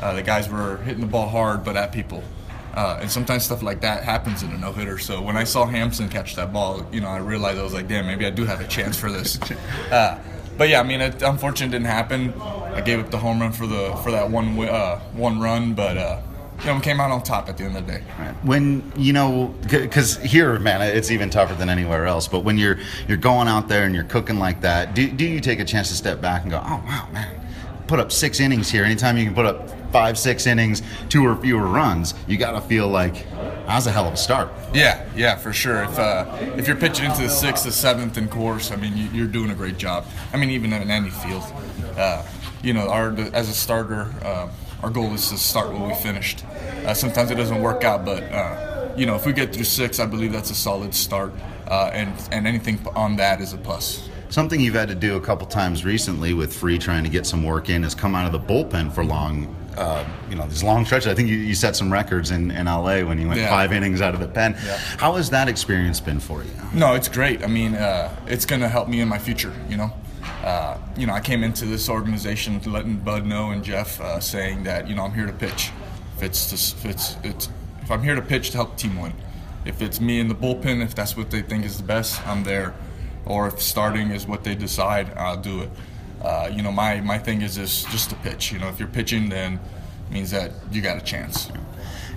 [0.01, 2.23] uh, the guys were hitting the ball hard, but at people.
[2.75, 4.99] Uh, and sometimes stuff like that happens in a no hitter.
[4.99, 7.89] So when I saw Hampson catch that ball, you know, I realized I was like,
[7.89, 9.39] damn, maybe I do have a chance for this.
[9.91, 10.19] Uh,
[10.59, 12.33] but yeah, I mean, it unfortunately didn't happen.
[12.41, 15.97] I gave up the home run for the for that one uh, one run, but
[15.97, 16.21] uh,
[16.61, 18.01] you know, we came out on top at the end of the day.
[18.43, 22.27] When you know, because here, man, it's even tougher than anywhere else.
[22.27, 25.41] But when you're you're going out there and you're cooking like that, do do you
[25.41, 27.45] take a chance to step back and go, oh wow, man,
[27.87, 28.85] put up six innings here.
[28.85, 32.61] Anytime you can put up five, six innings, two or fewer runs, you got to
[32.61, 33.27] feel like
[33.66, 34.53] that's a hell of a start.
[34.72, 35.85] Yeah, yeah, for sure.
[35.85, 39.25] If uh, if you're pitching into the sixth, the seventh, in course, I mean, you,
[39.25, 40.07] are doing a great job.
[40.33, 41.44] I mean, even in any field,
[41.96, 42.25] uh,
[42.62, 44.49] you know, our as a starter, uh,
[44.83, 46.44] our goal is to start where we finished.
[46.85, 49.99] Uh, sometimes it doesn't work out, but uh, you know, if we get through six,
[49.99, 51.33] I believe that's a solid start,
[51.68, 54.09] uh, and and anything on that is a plus.
[54.37, 57.42] Something you've had to do a couple times recently with Free trying to get some
[57.42, 60.85] work in is come out of the bullpen for long, uh, you know, these long
[60.85, 61.07] stretches.
[61.07, 63.49] I think you, you, set some records in, in LA when you went yeah.
[63.49, 64.53] five innings out of the pen.
[64.62, 64.77] Yeah.
[64.99, 66.51] How has that experience been for you?
[66.75, 67.42] No, it's great.
[67.44, 69.90] I mean, uh, it's going to help me in my future, you know.
[70.44, 74.64] Uh, you know, I came into this organization letting Bud know and Jeff uh, saying
[74.64, 75.70] that, you know, I'm here to pitch.
[76.18, 77.49] If it's, if it's, it's,
[77.81, 79.14] if I'm here to pitch to help the team win.
[79.64, 82.44] If it's me in the bullpen, if that's what they think is the best, I'm
[82.44, 82.75] there
[83.27, 85.71] or if starting is what they decide, I'll do it.
[86.23, 88.53] Uh, you know, my, my thing is just, just to pitch.
[88.53, 89.61] You know, if you're pitching, then
[90.11, 91.51] means that you got a chance.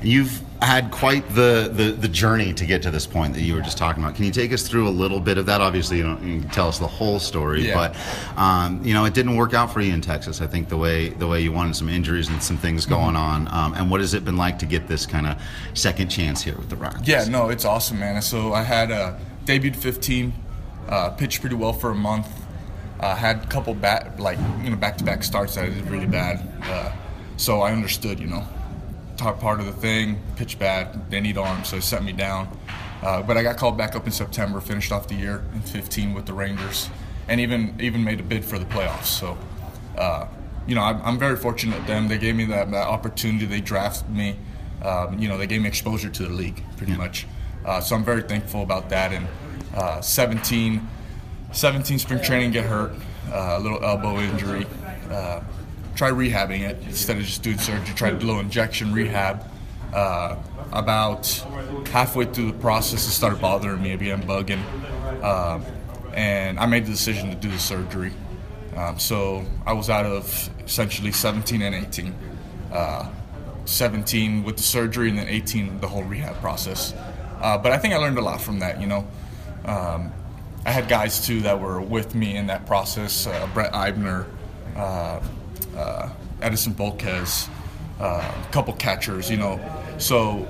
[0.02, 3.62] You've had quite the, the, the, journey to get to this point that you were
[3.62, 4.16] just talking about.
[4.16, 5.60] Can you take us through a little bit of that?
[5.60, 7.74] Obviously, you don't you tell us the whole story, yeah.
[7.76, 10.42] but um, you know it didn't work out for you in Texas.
[10.42, 12.94] I think the way the way you wanted some injuries and some things mm-hmm.
[12.94, 13.48] going on.
[13.54, 15.38] Um, and what has it been like to get this kind of
[15.74, 17.08] second chance here with the Rockies?
[17.08, 18.22] Yeah, no, it's awesome, man.
[18.22, 20.34] So I had uh, debuted 15
[20.90, 22.28] uh, pitched pretty well for a month.
[23.00, 25.90] Uh, had a couple bat like you know back to back starts that I did
[25.90, 26.46] really bad.
[26.64, 26.92] Uh,
[27.38, 28.46] so I understood, you know,
[29.16, 32.50] top part of the thing, pitch bad, they need arms, so they set me down.
[33.02, 36.14] Uh, but I got called back up in September, finished off the year in 15
[36.14, 36.90] with the Rangers,
[37.30, 39.06] and even even made a bid for the playoffs.
[39.06, 39.38] So,
[39.98, 40.28] uh,
[40.68, 42.10] you know, I'm, I'm, very fortunate them.
[42.10, 43.46] They gave me that, that opportunity.
[43.46, 44.38] They drafted me.
[44.84, 46.98] Um, you know, they gave me exposure to the league pretty yeah.
[46.98, 47.26] much.
[47.66, 49.14] Uh, so I'm very thankful about that.
[49.14, 49.28] And
[49.76, 50.88] uh, 17,
[51.52, 52.92] 17 spring training, get hurt,
[53.32, 54.66] uh, a little elbow injury.
[55.10, 55.42] Uh,
[55.96, 57.94] try rehabbing it instead of just doing surgery.
[57.96, 59.44] Try a little injection rehab.
[59.94, 60.36] Uh,
[60.72, 61.28] about
[61.92, 64.62] halfway through the process, it started bothering me, began bugging,
[65.24, 65.60] uh,
[66.14, 68.14] and I made the decision to do the surgery.
[68.76, 72.16] Um, so I was out of essentially 17 and 18.
[72.72, 73.10] Uh,
[73.66, 76.94] 17 with the surgery, and then 18 the whole rehab process.
[77.42, 78.82] Uh, but I think I learned a lot from that.
[78.82, 79.08] You know,
[79.70, 80.12] um,
[80.66, 83.28] I had guys too that were with me in that process.
[83.28, 84.26] Uh, Brett Eibner,
[84.76, 85.22] uh,
[85.78, 87.48] uh Edinson Volquez,
[88.00, 89.30] uh, a couple catchers.
[89.30, 89.60] You know,
[89.98, 90.48] so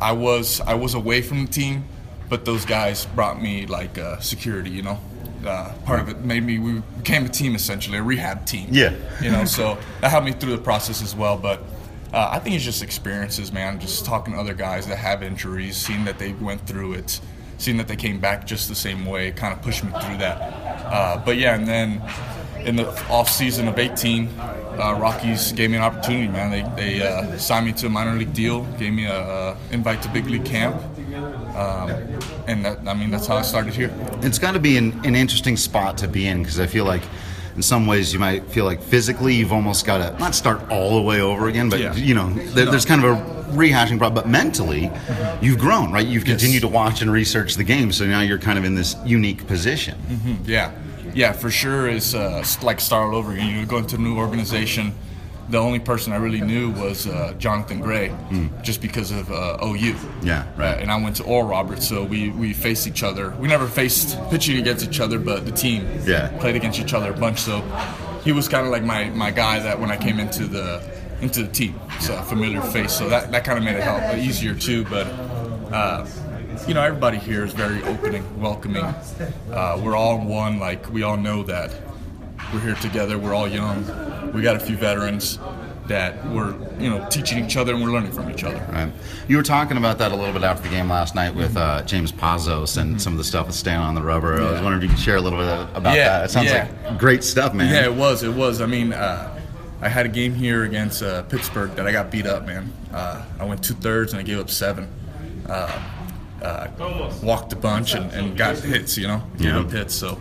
[0.00, 1.84] I was I was away from the team,
[2.28, 4.70] but those guys brought me like uh, security.
[4.70, 4.98] You know.
[5.44, 8.94] Uh, part of it made me we became a team essentially a rehab team yeah
[9.20, 11.62] you know so that helped me through the process as well but
[12.14, 13.80] uh, I think it's just experiences, man.
[13.80, 17.20] Just talking to other guys that have injuries, seeing that they went through it,
[17.58, 20.36] seeing that they came back just the same way, kind of pushed me through that.
[20.86, 22.02] Uh, but yeah, and then
[22.66, 26.50] in the off season of 18, uh, Rockies gave me an opportunity, man.
[26.50, 30.02] They, they uh, signed me to a minor league deal, gave me a, a invite
[30.02, 30.76] to big league camp.
[31.54, 31.90] Um,
[32.48, 33.94] and that, I mean, that's how I started here.
[34.22, 37.02] It's got to be an, an interesting spot to be in because I feel like
[37.54, 40.96] in some ways you might feel like physically you've almost got to not start all
[40.96, 41.94] the way over again, but yeah.
[41.94, 42.70] you know, there, no.
[42.72, 44.14] there's kind of a rehashing problem.
[44.14, 45.44] But mentally, mm-hmm.
[45.44, 46.06] you've grown, right?
[46.06, 46.70] You've continued yes.
[46.70, 49.98] to watch and research the game, so now you're kind of in this unique position.
[50.08, 50.50] Mm-hmm.
[50.50, 50.72] Yeah,
[51.14, 51.88] yeah, for sure.
[51.88, 53.58] Is uh, like start all over again.
[53.58, 54.94] You go into a new organization
[55.48, 58.62] the only person I really knew was uh, Jonathan Gray, mm.
[58.62, 59.94] just because of uh, OU.
[60.22, 60.78] Yeah, right.
[60.78, 63.30] And I went to Oral Roberts, so we we faced each other.
[63.38, 66.36] We never faced pitching against each other, but the team yeah.
[66.38, 67.40] played against each other a bunch.
[67.40, 67.60] So
[68.24, 70.82] he was kind of like my, my guy that when I came into the
[71.20, 72.92] into the team, so a familiar face.
[72.92, 74.84] So that, that kind of made it help easier too.
[74.84, 75.06] But
[75.72, 76.06] uh,
[76.66, 78.84] you know, everybody here is very opening, welcoming.
[78.84, 80.58] Uh, we're all one.
[80.58, 81.72] Like we all know that
[82.52, 83.18] we're here together.
[83.18, 83.84] We're all young.
[84.32, 85.38] We got a few veterans
[85.86, 88.56] that we're you know teaching each other and we're learning from each other.
[88.72, 88.90] Right.
[89.28, 91.82] You were talking about that a little bit after the game last night with uh,
[91.82, 94.40] James Pazos and some of the stuff with staying on the rubber.
[94.40, 96.24] I was wondering if you could share a little bit about Yeah, that.
[96.26, 96.70] It sounds yeah.
[96.88, 97.72] like great stuff, man.
[97.72, 98.22] Yeah, it was.
[98.22, 98.60] It was.
[98.62, 99.33] I mean, uh,
[99.80, 102.72] I had a game here against uh, Pittsburgh that I got beat up, man.
[102.92, 104.88] Uh, I went two thirds and I gave up seven.
[105.48, 105.82] Uh,
[106.42, 109.60] uh, walked a bunch and, and got hits, you know, gave Yeah.
[109.60, 109.94] up hits.
[109.94, 110.20] So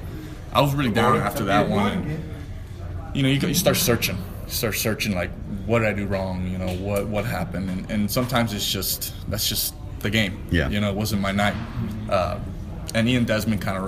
[0.53, 1.91] I was really down after that one.
[1.91, 4.17] And, you know, you, you start searching.
[4.45, 5.31] You start searching, like,
[5.65, 6.47] what did I do wrong?
[6.47, 7.69] You know, what what happened?
[7.69, 10.45] And, and sometimes it's just that's just the game.
[10.51, 10.67] Yeah.
[10.69, 11.55] You know, it wasn't my night.
[12.09, 12.39] Uh,
[12.95, 13.83] and Ian Desmond kind of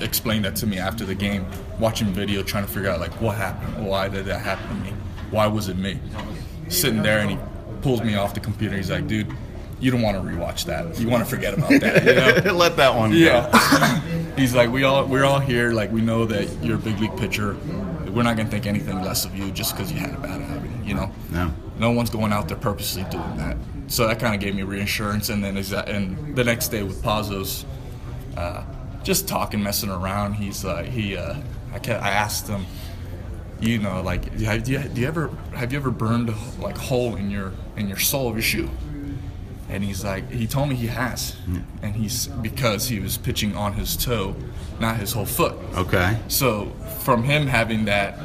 [0.00, 1.46] re- explained that to me after the game,
[1.78, 4.92] watching video, trying to figure out like what happened, why did that happen to me,
[5.34, 5.98] why was it me?
[6.68, 7.38] Sitting there and he
[7.82, 8.76] pulls me off the computer.
[8.76, 9.34] He's like, dude,
[9.80, 10.98] you don't want to rewatch that.
[10.98, 12.04] You want to forget about that.
[12.04, 12.52] You know?
[12.56, 13.16] Let that one go.
[13.16, 14.00] Yeah.
[14.36, 15.72] He's like, we all we're all here.
[15.72, 17.56] Like we know that you're a big league pitcher.
[18.10, 20.70] We're not gonna think anything less of you just because you had a bad habit.
[20.84, 21.12] You know.
[21.30, 21.52] No.
[21.78, 23.56] No one's going out there purposely doing that.
[23.88, 25.28] So that kind of gave me reassurance.
[25.28, 27.64] And then exa- and the next day with Pazos,
[28.36, 28.62] uh,
[29.02, 30.34] just talking, messing around.
[30.34, 31.16] He's uh, he.
[31.16, 31.36] Uh,
[31.72, 32.66] I kept, I asked him,
[33.66, 37.16] you know, like, have you, do you ever have you ever burned a like hole
[37.16, 38.70] in your in your sole of your shoe?
[39.68, 41.60] And he's like, he told me he has, hmm.
[41.82, 44.36] and he's because he was pitching on his toe,
[44.78, 45.54] not his whole foot.
[45.74, 46.18] Okay.
[46.28, 48.18] So from him having that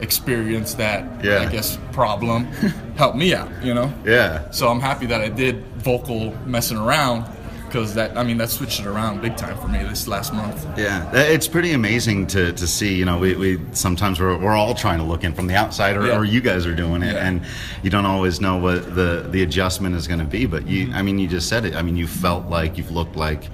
[0.00, 1.40] experience, that Yeah.
[1.40, 2.44] I guess problem,
[2.96, 3.50] helped me out.
[3.64, 3.92] You know.
[4.04, 4.50] Yeah.
[4.50, 7.24] So I'm happy that I did vocal messing around,
[7.74, 10.64] because that I mean that switched it around big time for me this last month.
[10.78, 12.94] Yeah, it's pretty amazing to, to see.
[12.94, 15.96] You know, we, we sometimes we're, we're all trying to look in from the outside,
[15.96, 16.16] or, Yeah.
[16.18, 17.26] or you guys are doing it, Yeah.
[17.26, 17.42] and
[17.82, 20.46] you don't always know what the the adjustment is going to be.
[20.46, 21.74] But you, I mean, you just said it.
[21.74, 23.48] I mean, you felt like you've looked like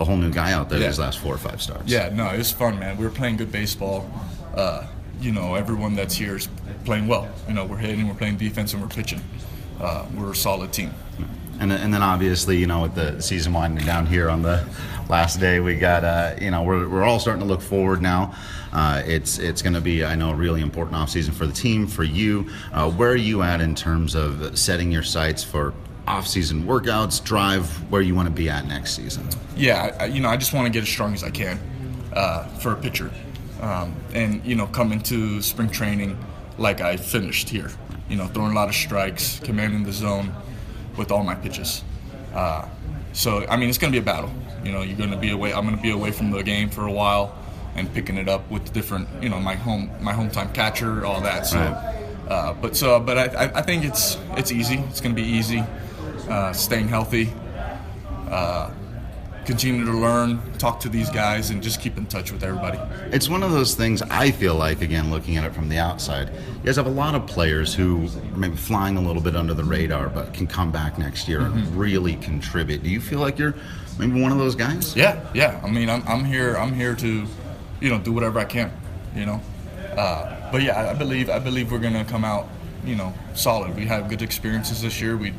[0.00, 0.88] a whole new guy out there Yeah.
[0.88, 1.90] these last four or five starts.
[1.90, 2.98] Yeah, no, it was fun, man.
[2.98, 4.06] We were playing good baseball.
[4.54, 4.86] Uh,
[5.18, 6.46] you know, everyone that's here is
[6.84, 7.26] playing well.
[7.48, 9.22] You know, we're hitting, we're playing defense, and we're pitching.
[9.80, 10.92] Uh, we're a solid team.
[11.62, 14.64] And, then- and then obviously, you know, with the season winding down here on the
[15.08, 18.34] last day, we got, uh, you know, we're, we're all starting to look forward now.
[18.72, 21.86] Uh, it's it's going to be, I know, a really important offseason for the team,
[21.86, 22.50] for you.
[22.72, 25.72] Uh, where are you at in terms of setting your sights for
[26.08, 29.28] off-season workouts, drive where you want to be at next season?
[29.54, 31.60] yeah, I, you know, I just want to get as strong as I can
[32.12, 33.12] uh, for a pitcher,
[33.60, 36.18] um, and you know, come into spring training
[36.58, 37.70] like I finished here.
[38.08, 40.34] You know, throwing a lot of strikes, commanding the zone
[40.96, 41.82] with all my pitches.
[42.34, 42.66] Uh,
[43.12, 44.30] so I mean, it's going to be a battle.
[44.64, 45.52] You know, you're going to be away.
[45.52, 47.34] I'm going to be away from the game for a while,
[47.74, 51.46] and picking it up with different, you know, my home, my hometown catcher, all that.
[51.46, 52.30] So, Right.
[52.30, 54.76] uh, but so, but I, I- think it's it's easy.
[54.88, 55.64] It's going to be easy.
[56.28, 57.32] Uh, staying healthy,
[59.44, 62.78] continue to learn, talk to these guys, and just keep in touch with everybody.
[63.14, 66.28] It's one of those things I feel like, again, looking at it from the outside,
[66.32, 69.54] you guys have a lot of players who are maybe flying a little bit under
[69.54, 72.82] the radar, but can come back next year and really contribute.
[72.82, 73.54] Do you feel like you're
[73.98, 74.94] maybe one of those guys?
[74.96, 75.60] Yeah, yeah.
[75.64, 76.56] I mean, I'm, I'm here.
[76.56, 77.26] I'm here to,
[77.80, 78.72] you know, do whatever I can.
[79.14, 79.40] You know,
[79.96, 82.48] uh, but yeah, I- I believe I believe we're gonna come out,
[82.82, 83.76] you know, solid.
[83.76, 85.16] We have good experiences this year.
[85.18, 85.34] We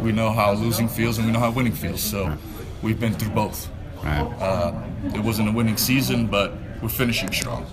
[0.00, 2.00] we know how losing feels and we know how winning feels.
[2.02, 2.34] So
[2.82, 3.68] we've been through both.
[4.02, 4.20] Right.
[4.40, 4.82] Uh,
[5.14, 7.66] it wasn't a winning season, but we're finishing strong.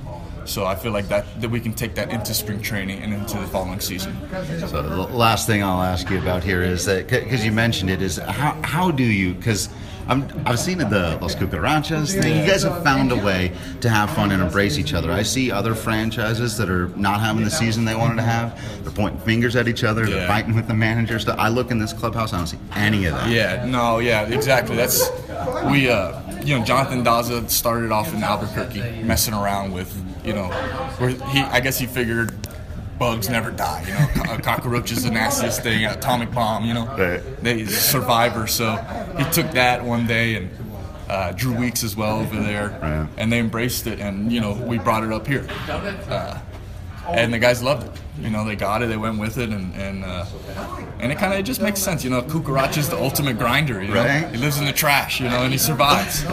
[0.46, 3.38] So I feel like that that we can take that into spring training and into
[3.38, 4.16] the following season.
[4.68, 8.02] So the last thing I'll ask you about here is that because you mentioned it
[8.02, 9.70] is how how do you because
[10.10, 12.42] I'm I've seen the Los Cucarachas thing.
[12.42, 15.12] You guys have found a way to have fun and embrace each other.
[15.12, 18.60] I see other franchises that are not having the season they wanted to have.
[18.84, 20.08] They're pointing fingers at each other.
[20.08, 21.28] They're fighting with the managers.
[21.28, 22.34] I look in this clubhouse.
[22.34, 23.30] I don't see any of that.
[23.30, 24.76] Yeah, no, yeah, exactly.
[24.76, 25.10] That's
[25.70, 29.96] we, uh, you know, Yonathan Daza started off in Albuquerque, messing around with,
[30.26, 30.48] you know,
[30.98, 32.36] where he, I guess he figured
[33.00, 33.84] bugs never die.
[33.88, 36.66] You know, Co- a cockroach is the nastiest thing, atomic bomb.
[36.66, 37.44] You know, Right.
[37.44, 38.46] they he's a survivor.
[38.48, 38.76] So
[39.18, 40.50] he took that one day and.
[41.10, 43.08] Uh, Drew Weeks as well over there, Right.
[43.18, 46.38] and they embraced it, and you know we brought it up here, uh,
[47.08, 47.92] and the guys loved it.
[48.22, 50.26] You know they got it, they went with it, and and uh,
[51.00, 52.04] and it kind of it just makes sense.
[52.04, 53.82] You know, Kukarach is the ultimate grinder.
[53.82, 54.30] You know, Right.
[54.32, 55.20] he lives in the trash.
[55.20, 56.26] You know, and he survives.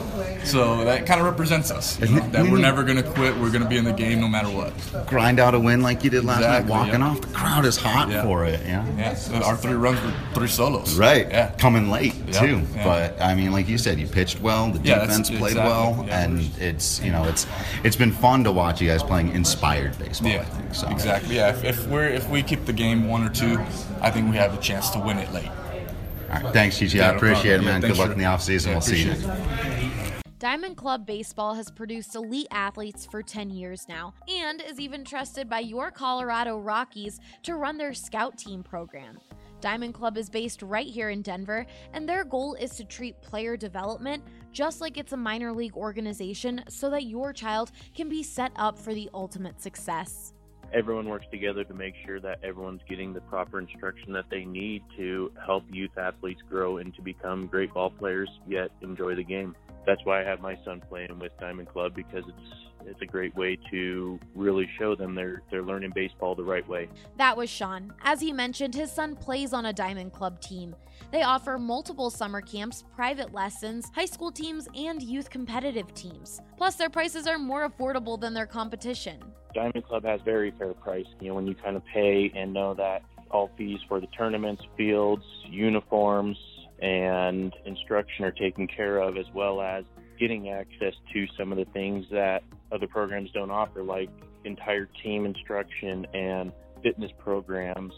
[0.44, 1.98] So that kind of represents us.
[2.00, 3.36] You know, that we're never gonna quit.
[3.36, 4.72] We're gonna be in the game no matter what.
[5.08, 6.78] Grind out a win like you did last Exactly, night.
[6.78, 7.08] Walking yeah.
[7.08, 8.22] off, the crowd is hot Yeah.
[8.22, 8.60] for it.
[8.64, 8.84] Yeah.
[8.96, 10.94] Yeah, so our three runs were three solos.
[10.96, 11.28] Right.
[11.28, 11.50] Yeah.
[11.58, 12.62] Coming late Yeah, too.
[12.76, 12.84] yeah.
[12.84, 14.70] But I mean, like you said, you pitched well.
[14.70, 17.46] The defense played exactly, well, and it's you know it's
[17.82, 20.30] it's been fun to watch you guys playing inspired baseball.
[20.30, 20.88] Yeah, I think so.
[20.88, 21.36] exactly.
[21.36, 23.58] Yeah, if, if we're if we keep the game one or two,
[24.00, 25.48] I think we have a chance to win it late.
[25.48, 26.98] All right, thanks, Chi Chi.
[26.98, 27.60] Yeah, I appreciate problem.
[27.60, 27.82] it, man.
[27.82, 28.12] Yeah, Good luck Drew.
[28.14, 28.66] in the offseason.
[28.66, 29.10] Yeah, we'll see you.
[29.12, 30.16] it.
[30.38, 35.48] Diamond Club Baseball has produced elite athletes for 10 years now and is even trusted
[35.48, 39.18] by your Colorado Rockies to run their scout team program.
[39.62, 41.64] Diamond Club is based right here in Denver,
[41.94, 44.22] and their goal is to treat player development
[44.52, 48.78] just like it's a minor league organization so that your child can be set up
[48.78, 50.34] for the ultimate success.
[50.76, 54.82] Everyone works together to make sure that everyone's getting the proper instruction that they need
[54.94, 59.56] to help youth athletes grow and to become great ball players yet enjoy the game.
[59.86, 63.34] That's why I have my son playing with Diamond Club because it's it's a great
[63.36, 66.88] way to really show them they're they're learning baseball the right way.
[67.18, 67.92] That was Sean.
[68.02, 70.74] As he mentioned, his son plays on a Diamond Club team.
[71.12, 76.40] They offer multiple summer camps, private lessons, high school teams, and youth competitive teams.
[76.56, 79.22] Plus, their prices are more affordable than their competition.
[79.54, 81.06] Diamond Club has very fair price.
[81.20, 84.62] You know, when you kind of pay and know that all fees for the tournaments,
[84.76, 86.36] fields, uniforms,
[86.80, 89.84] and instruction are taken care of, as well as
[90.18, 92.42] getting access to some of the things that
[92.72, 94.10] other programs don't offer, like
[94.44, 96.52] entire team instruction and
[96.82, 97.92] fitness programs.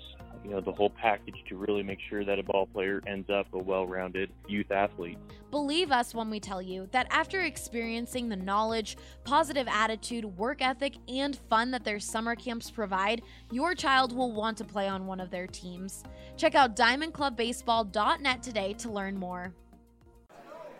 [0.44, 3.46] You know, the whole package to really make sure that a ball player ends up
[3.52, 5.18] a well rounded youth athlete.
[5.50, 10.94] Believe us when we tell you that after experiencing the knowledge, positive attitude, work ethic,
[11.08, 15.20] and fun that their summer camps provide, your child will want to play on one
[15.20, 16.04] of their teams.
[16.36, 19.52] Check out diamondclubbaseball.net today to learn more.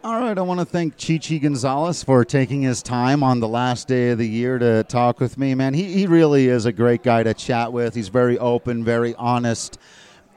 [0.04, 3.88] All right, I want to thank Chichi Gonzalez for taking his time on the last
[3.88, 5.74] day of the year to talk with me, man.
[5.74, 7.96] He, he really is a great guy to chat with.
[7.96, 9.76] He's very open, very honest.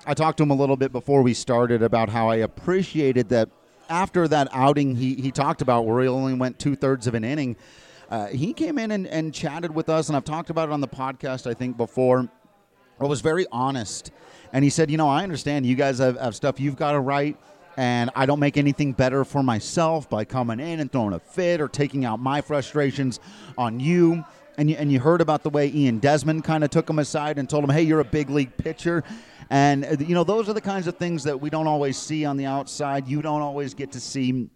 [0.07, 3.49] I talked to him a little bit before we started about how I appreciated that
[3.88, 7.24] after that outing he, he talked about where he only went two thirds of an
[7.24, 7.55] inning,
[8.09, 10.82] uh, he came in and, and chatted with us, and I've talked about it on
[10.82, 12.28] the podcast, I think, before.
[12.99, 14.12] I was very honest.
[14.53, 16.99] And he said, You know, I understand you guys have, have stuff you've got to
[16.99, 17.38] write
[17.78, 21.62] and I don't make anything better for myself by coming in and throwing a fit
[21.62, 23.20] or taking out my frustrations
[23.58, 24.26] on you.
[24.58, 27.40] And you, and you heard about the way Ian Desmond kind of took him aside
[27.40, 29.04] and told him, hey, you're a big league pitcher.
[29.50, 32.26] And, uh, you know, those are the kinds of things that we don't always see
[32.26, 33.08] on the outside.
[33.08, 34.50] You don't always get to see.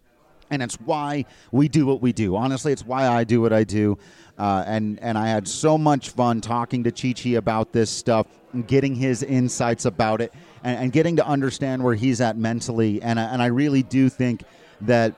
[0.50, 2.36] And it's why we do what we do.
[2.36, 3.98] Honestly, it's why I do what I do.
[4.38, 8.26] Uh, and, and I had so much fun talking to Chi Chi about this stuff
[8.52, 10.32] and getting his insights about it
[10.66, 13.00] and, and getting to understand where he's at mentally.
[13.00, 14.42] And, I- and I really do think
[14.82, 15.14] that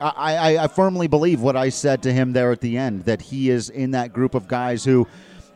[0.00, 0.12] I,
[0.56, 3.48] I, I firmly believe what I said to him there at the end that he
[3.50, 5.08] is in that group of guys who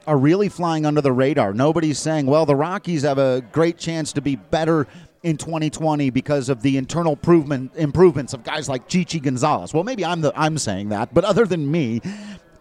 [0.06, 1.52] are really flying under the radar.
[1.52, 4.86] Nobody's saying, well, the Rockies have a great chance to be better
[5.22, 9.74] in 2020 because of the internal improvement improvements of guys like Chichi Gonzalez.
[9.74, 12.00] Well, maybe I'm the I'm saying that, but other than me,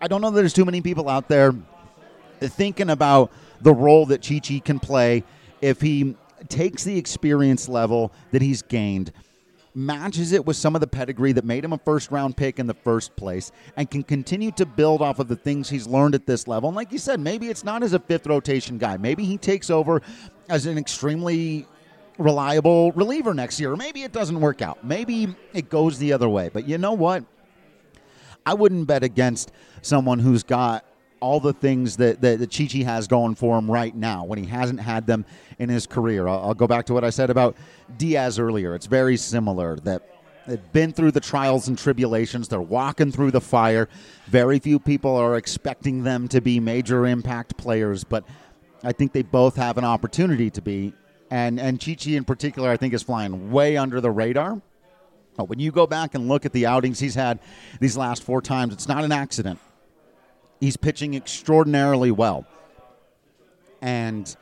[0.02, 1.54] I don't know that there's too many people out there
[2.42, 5.24] thinking about the role that Chichi can play
[5.62, 6.16] if he
[6.50, 9.12] takes the experience level that he's gained
[9.76, 12.66] matches it with some of the pedigree that made him a first round pick in
[12.66, 16.26] the first place and can continue to build off of the things he's learned at
[16.26, 16.70] this level.
[16.70, 18.96] And like you said, maybe it's not as a fifth rotation guy.
[18.96, 20.02] Maybe he takes over
[20.48, 21.68] as an extremely
[22.18, 23.76] reliable reliever next year.
[23.76, 24.84] Maybe it doesn't work out.
[24.84, 26.50] Maybe it goes the other way.
[26.52, 27.26] But you know what?
[28.46, 30.86] I wouldn't bet against someone who's got
[31.26, 34.46] all the things that, that, that Chi-Chi has going for him right now when he
[34.46, 35.26] hasn't had them
[35.58, 36.28] in his career.
[36.28, 37.56] I'll, I'll go back to what I said about
[37.98, 38.76] Diaz earlier.
[38.76, 40.04] It's very similar that
[40.46, 42.48] they've been through the trials and tribulations.
[42.48, 43.90] They're walking through the fire.
[44.28, 48.24] Very few people are expecting them to be major impact players, but
[48.84, 50.94] I think they both have an opportunity to be.
[51.32, 54.62] And, and Chi-Chi in particular, I think, is flying way under the radar.
[55.38, 57.40] But when you go back and look at the outings he's had
[57.80, 59.60] these last four times, it's not an accident.
[60.60, 62.45] He's pitching extraordinarily well.
[63.82, 64.36] And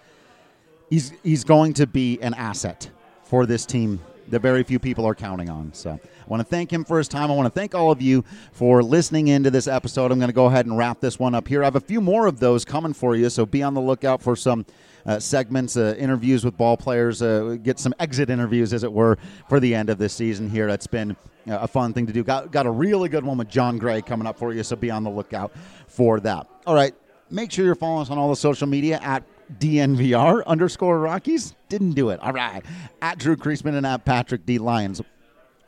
[0.90, 2.90] he's he's going to be an asset
[3.24, 4.00] for this team
[4.30, 5.74] that very few people are counting on.
[5.74, 7.30] So I want to thank him for his time.
[7.30, 10.12] I want to thank all of you for listening into this episode.
[10.12, 11.62] I'm going to go ahead and wrap this one up here.
[11.62, 14.22] I have a few more of those coming for you, so be on the lookout
[14.22, 14.66] for some
[15.06, 19.18] uh, segments, uh, interviews with ball players, uh, get some exit interviews, as it were,
[19.50, 20.68] for the end of this season here.
[20.68, 21.12] That's been
[21.48, 22.24] uh, a fun thing to do.
[22.24, 24.92] Got, got a really good one with Jon Gray coming up for you, so be
[24.92, 25.52] on the lookout
[25.88, 26.48] for that.
[26.66, 26.94] All right,
[27.30, 29.24] make sure you're following us on all the social media at
[29.60, 31.56] DNVR underscore Rockies.
[31.70, 32.20] Didn't do it.
[32.20, 32.64] All right.
[33.02, 34.58] At Drew Creasman and at Patrick D.
[34.58, 35.00] Lyons.
[35.00, 35.06] You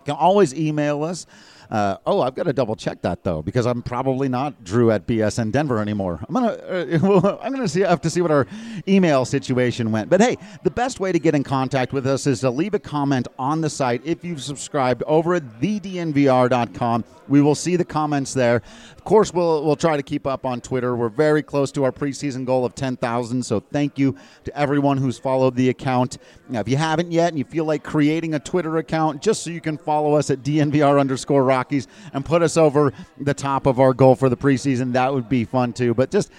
[0.05, 1.25] can always email us.
[1.70, 5.07] Uh, oh, I've got to double check that though because I'm probably not Drew at
[5.07, 6.20] BSN Denver anymore.
[6.28, 8.47] I'm gonna uh, I'm gonna see have to see what our
[8.88, 10.09] email situation went.
[10.09, 12.80] But hey, the best way to get in contact with us is to leave a
[12.80, 17.03] comment on the site if you've subscribed over at thednvr.com.
[17.28, 18.61] We will see the comments there.
[18.95, 20.95] Of course, we'll we'll try to keep up on Twitter.
[20.95, 23.43] We're very close to our preseason goal of 10,000.
[23.43, 26.18] So thank you to everyone who's followed the account.
[26.49, 29.49] Now, if you haven't yet and you feel like creating a Twitter account just so
[29.49, 33.79] you can follow us at DNVR underscore Rockies and put us over the top of
[33.79, 35.93] our goal for the preseason, that would be fun too.
[35.93, 36.31] But just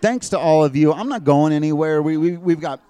[0.00, 0.92] thanks to all of you.
[0.92, 2.02] I'm not going anywhere.
[2.02, 2.80] We, we we've got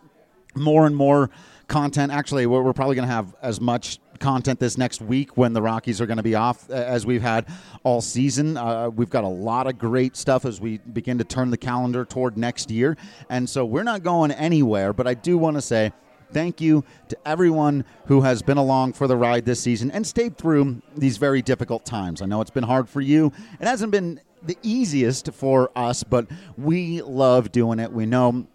[0.55, 1.31] more and more
[1.67, 2.13] content.
[2.13, 5.63] Actually, we're, we're probably going to have as much content this next week when the
[5.63, 7.47] Rockies are going to be off as we've had
[7.85, 8.57] all season.
[8.57, 12.05] Uh, we've got a lot of great stuff as we begin to turn the calendar
[12.05, 12.97] toward next year.
[13.31, 15.93] And so we're not going anywhere, but I do want to say
[16.33, 20.37] thank you to everyone who has been along for the ride this season and stayed
[20.37, 22.23] through these very difficult times.
[22.23, 23.33] I know it's been hard for you.
[23.61, 26.27] It hasn't been the easiest for us, but
[26.57, 27.93] we love doing it.
[27.93, 28.47] We know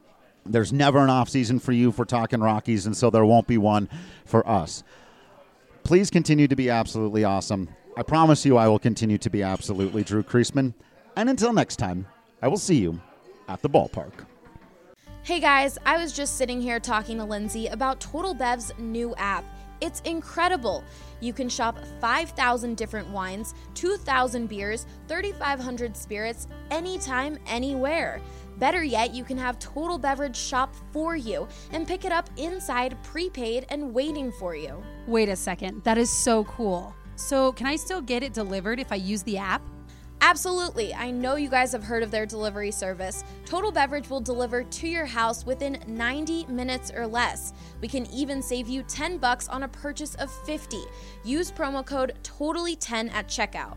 [0.45, 3.57] there's never an off season for you for talking Rockies, and so there won't be
[3.57, 3.89] one
[4.25, 4.83] for us.
[5.83, 7.69] Please continue to be absolutely awesome.
[7.97, 10.73] I promise you I will continue to be absolutely Drew Creasman.
[11.15, 12.07] And until next time,
[12.41, 12.99] I will see you
[13.47, 14.25] at the ballpark.
[15.25, 19.45] Hey guys, I was just sitting here talking to Lindsay about Total Bev's new app.
[19.79, 20.83] It's incredible.
[21.21, 28.19] You can shop 5,000 different wines, 2,000 beers, 3,500 spirits, anytime, anywhere.
[28.57, 33.01] Better yet, you can have Total Beverage shop for you and pick it up inside,
[33.01, 34.83] prepaid, and waiting for you.
[35.07, 36.93] Wait a second, that is so cool.
[37.15, 39.61] So, can I still get it delivered if I use the app?
[40.25, 40.93] Absolutely.
[40.93, 43.25] I know you guys have heard of their delivery service.
[43.45, 47.51] Total Beverage will deliver to your house within 90 minutes or less.
[47.81, 50.77] We can even save you 10 bucks on a purchase of 50.
[51.25, 53.75] Use promo code TOTALLY10 at checkout.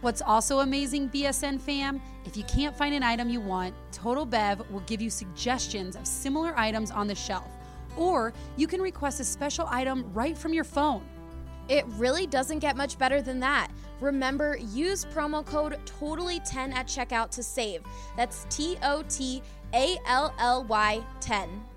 [0.00, 4.70] What's also amazing, BSN fam, if you can't find an item you want, Total Bev
[4.70, 7.50] will give you suggestions of similar items on the shelf.
[7.96, 11.04] Or you can request a special item right from your phone.
[11.68, 13.70] It really doesn't get much better than that.
[14.00, 17.82] Remember, use promo code TOTALLY10 at checkout to save.
[18.16, 19.42] That's T O T
[19.74, 21.67] A L L Y 10.